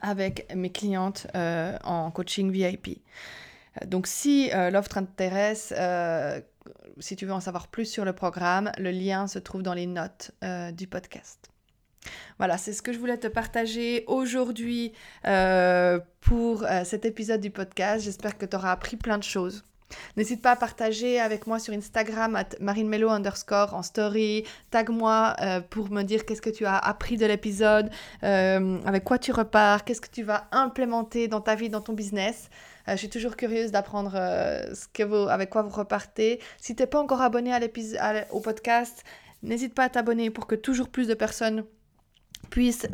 avec 0.00 0.54
mes 0.54 0.70
clientes 0.70 1.26
euh, 1.34 1.76
en 1.82 2.10
coaching 2.12 2.52
VIP. 2.52 3.02
Donc 3.84 4.06
si 4.06 4.50
euh, 4.54 4.70
l'offre 4.70 4.90
t'intéresse, 4.90 5.74
euh, 5.76 6.40
si 7.00 7.16
tu 7.16 7.26
veux 7.26 7.32
en 7.32 7.40
savoir 7.40 7.66
plus 7.66 7.86
sur 7.86 8.04
le 8.04 8.12
programme, 8.12 8.70
le 8.78 8.92
lien 8.92 9.26
se 9.26 9.40
trouve 9.40 9.64
dans 9.64 9.74
les 9.74 9.86
notes 9.86 10.30
du 10.72 10.86
podcast. 10.86 11.50
Voilà, 12.38 12.58
c'est 12.58 12.72
ce 12.72 12.80
que 12.80 12.92
je 12.92 12.98
voulais 12.98 13.18
te 13.18 13.26
partager 13.26 14.04
aujourd'hui 14.06 14.92
pour 16.20 16.64
cet 16.84 17.04
épisode 17.04 17.40
du 17.40 17.50
podcast. 17.50 18.04
J'espère 18.04 18.38
que 18.38 18.46
tu 18.46 18.54
auras 18.54 18.70
appris 18.70 18.96
plein 18.96 19.18
de 19.18 19.24
choses. 19.24 19.64
N'hésite 20.16 20.42
pas 20.42 20.52
à 20.52 20.56
partager 20.56 21.20
avec 21.20 21.46
moi 21.46 21.58
sur 21.58 21.74
Instagram, 21.74 22.38
marinmelo 22.60 23.08
underscore 23.08 23.74
en 23.74 23.82
story. 23.82 24.44
Tag-moi 24.70 25.34
euh, 25.40 25.60
pour 25.60 25.90
me 25.90 26.02
dire 26.02 26.24
qu'est-ce 26.24 26.42
que 26.42 26.50
tu 26.50 26.66
as 26.66 26.76
appris 26.76 27.16
de 27.16 27.26
l'épisode, 27.26 27.90
euh, 28.22 28.78
avec 28.84 29.04
quoi 29.04 29.18
tu 29.18 29.32
repars, 29.32 29.84
qu'est-ce 29.84 30.00
que 30.00 30.10
tu 30.10 30.22
vas 30.22 30.48
implémenter 30.52 31.28
dans 31.28 31.40
ta 31.40 31.54
vie, 31.54 31.68
dans 31.68 31.80
ton 31.80 31.92
business. 31.92 32.48
Euh, 32.88 32.92
je 32.92 32.98
suis 32.98 33.08
toujours 33.08 33.36
curieuse 33.36 33.70
d'apprendre 33.70 34.12
ce 34.12 34.86
que 34.92 35.02
vous, 35.02 35.28
avec 35.28 35.50
quoi 35.50 35.62
vous 35.62 35.70
repartez. 35.70 36.40
Si 36.60 36.74
tu 36.76 36.82
n'es 36.82 36.86
pas 36.86 37.00
encore 37.00 37.22
abonné 37.22 37.52
à 37.52 37.60
au 38.30 38.40
podcast, 38.40 39.04
n'hésite 39.42 39.74
pas 39.74 39.84
à 39.84 39.88
t'abonner 39.88 40.30
pour 40.30 40.46
que 40.46 40.54
toujours 40.54 40.88
plus 40.88 41.08
de 41.08 41.14
personnes 41.14 41.64
puissent 42.50 42.86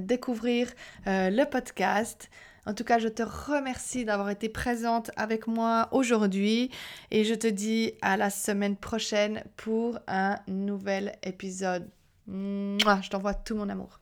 découvrir 0.00 0.68
le 1.06 1.44
podcast. 1.44 2.28
En 2.66 2.74
tout 2.74 2.84
cas, 2.84 2.98
je 2.98 3.08
te 3.08 3.22
remercie 3.22 4.04
d'avoir 4.04 4.28
été 4.28 4.48
présente 4.48 5.12
avec 5.16 5.46
moi 5.46 5.88
aujourd'hui 5.92 6.70
et 7.12 7.22
je 7.22 7.34
te 7.34 7.46
dis 7.46 7.92
à 8.02 8.16
la 8.16 8.28
semaine 8.28 8.76
prochaine 8.76 9.44
pour 9.56 9.98
un 10.08 10.36
nouvel 10.48 11.12
épisode. 11.22 11.88
je 12.28 13.08
t'envoie 13.08 13.34
tout 13.34 13.54
mon 13.54 13.68
amour. 13.68 14.00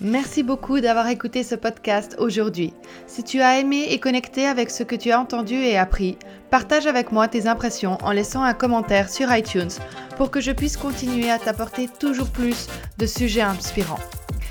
Merci 0.00 0.44
beaucoup 0.44 0.80
d'avoir 0.80 1.08
écouté 1.08 1.42
ce 1.42 1.56
podcast 1.56 2.14
aujourd'hui. 2.18 2.72
Si 3.08 3.24
tu 3.24 3.40
as 3.40 3.58
aimé 3.58 3.86
et 3.90 3.98
connecté 3.98 4.46
avec 4.46 4.70
ce 4.70 4.84
que 4.84 4.94
tu 4.94 5.10
as 5.10 5.20
entendu 5.20 5.56
et 5.56 5.76
appris, 5.76 6.16
partage 6.50 6.86
avec 6.86 7.10
moi 7.10 7.26
tes 7.26 7.48
impressions 7.48 7.98
en 8.02 8.12
laissant 8.12 8.42
un 8.42 8.54
commentaire 8.54 9.10
sur 9.10 9.34
iTunes 9.34 9.72
pour 10.16 10.30
que 10.30 10.40
je 10.40 10.52
puisse 10.52 10.76
continuer 10.76 11.30
à 11.30 11.38
t'apporter 11.38 11.88
toujours 11.98 12.30
plus 12.30 12.68
de 12.98 13.06
sujets 13.06 13.42
inspirants. 13.42 13.98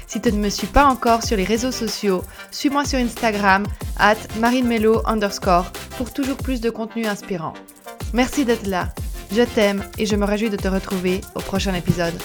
Si 0.10 0.20
tu 0.20 0.32
ne 0.34 0.40
me 0.40 0.50
suis 0.50 0.66
pas 0.66 0.86
encore 0.86 1.22
sur 1.22 1.38
les 1.38 1.44
réseaux 1.44 1.72
sociaux, 1.72 2.24
suis-moi 2.50 2.84
sur 2.84 2.98
Instagram, 2.98 3.68
at 4.00 4.16
marinemelo 4.40 5.04
underscore, 5.06 5.72
pour 5.98 6.12
toujours 6.12 6.38
plus 6.38 6.62
de 6.62 6.72
contenu 6.72 7.06
inspirant. 7.06 7.54
Merci 8.12 8.44
d'être 8.44 8.66
là. 8.66 8.90
Je 9.32 9.44
t'aime 9.44 9.84
et 10.00 10.08
je 10.08 10.16
me 10.16 10.26
réjouis 10.26 10.50
de 10.50 10.58
te 10.58 10.68
retrouver 10.68 11.22
au 11.36 11.42
prochain 11.42 11.76
épisode. 11.76 12.16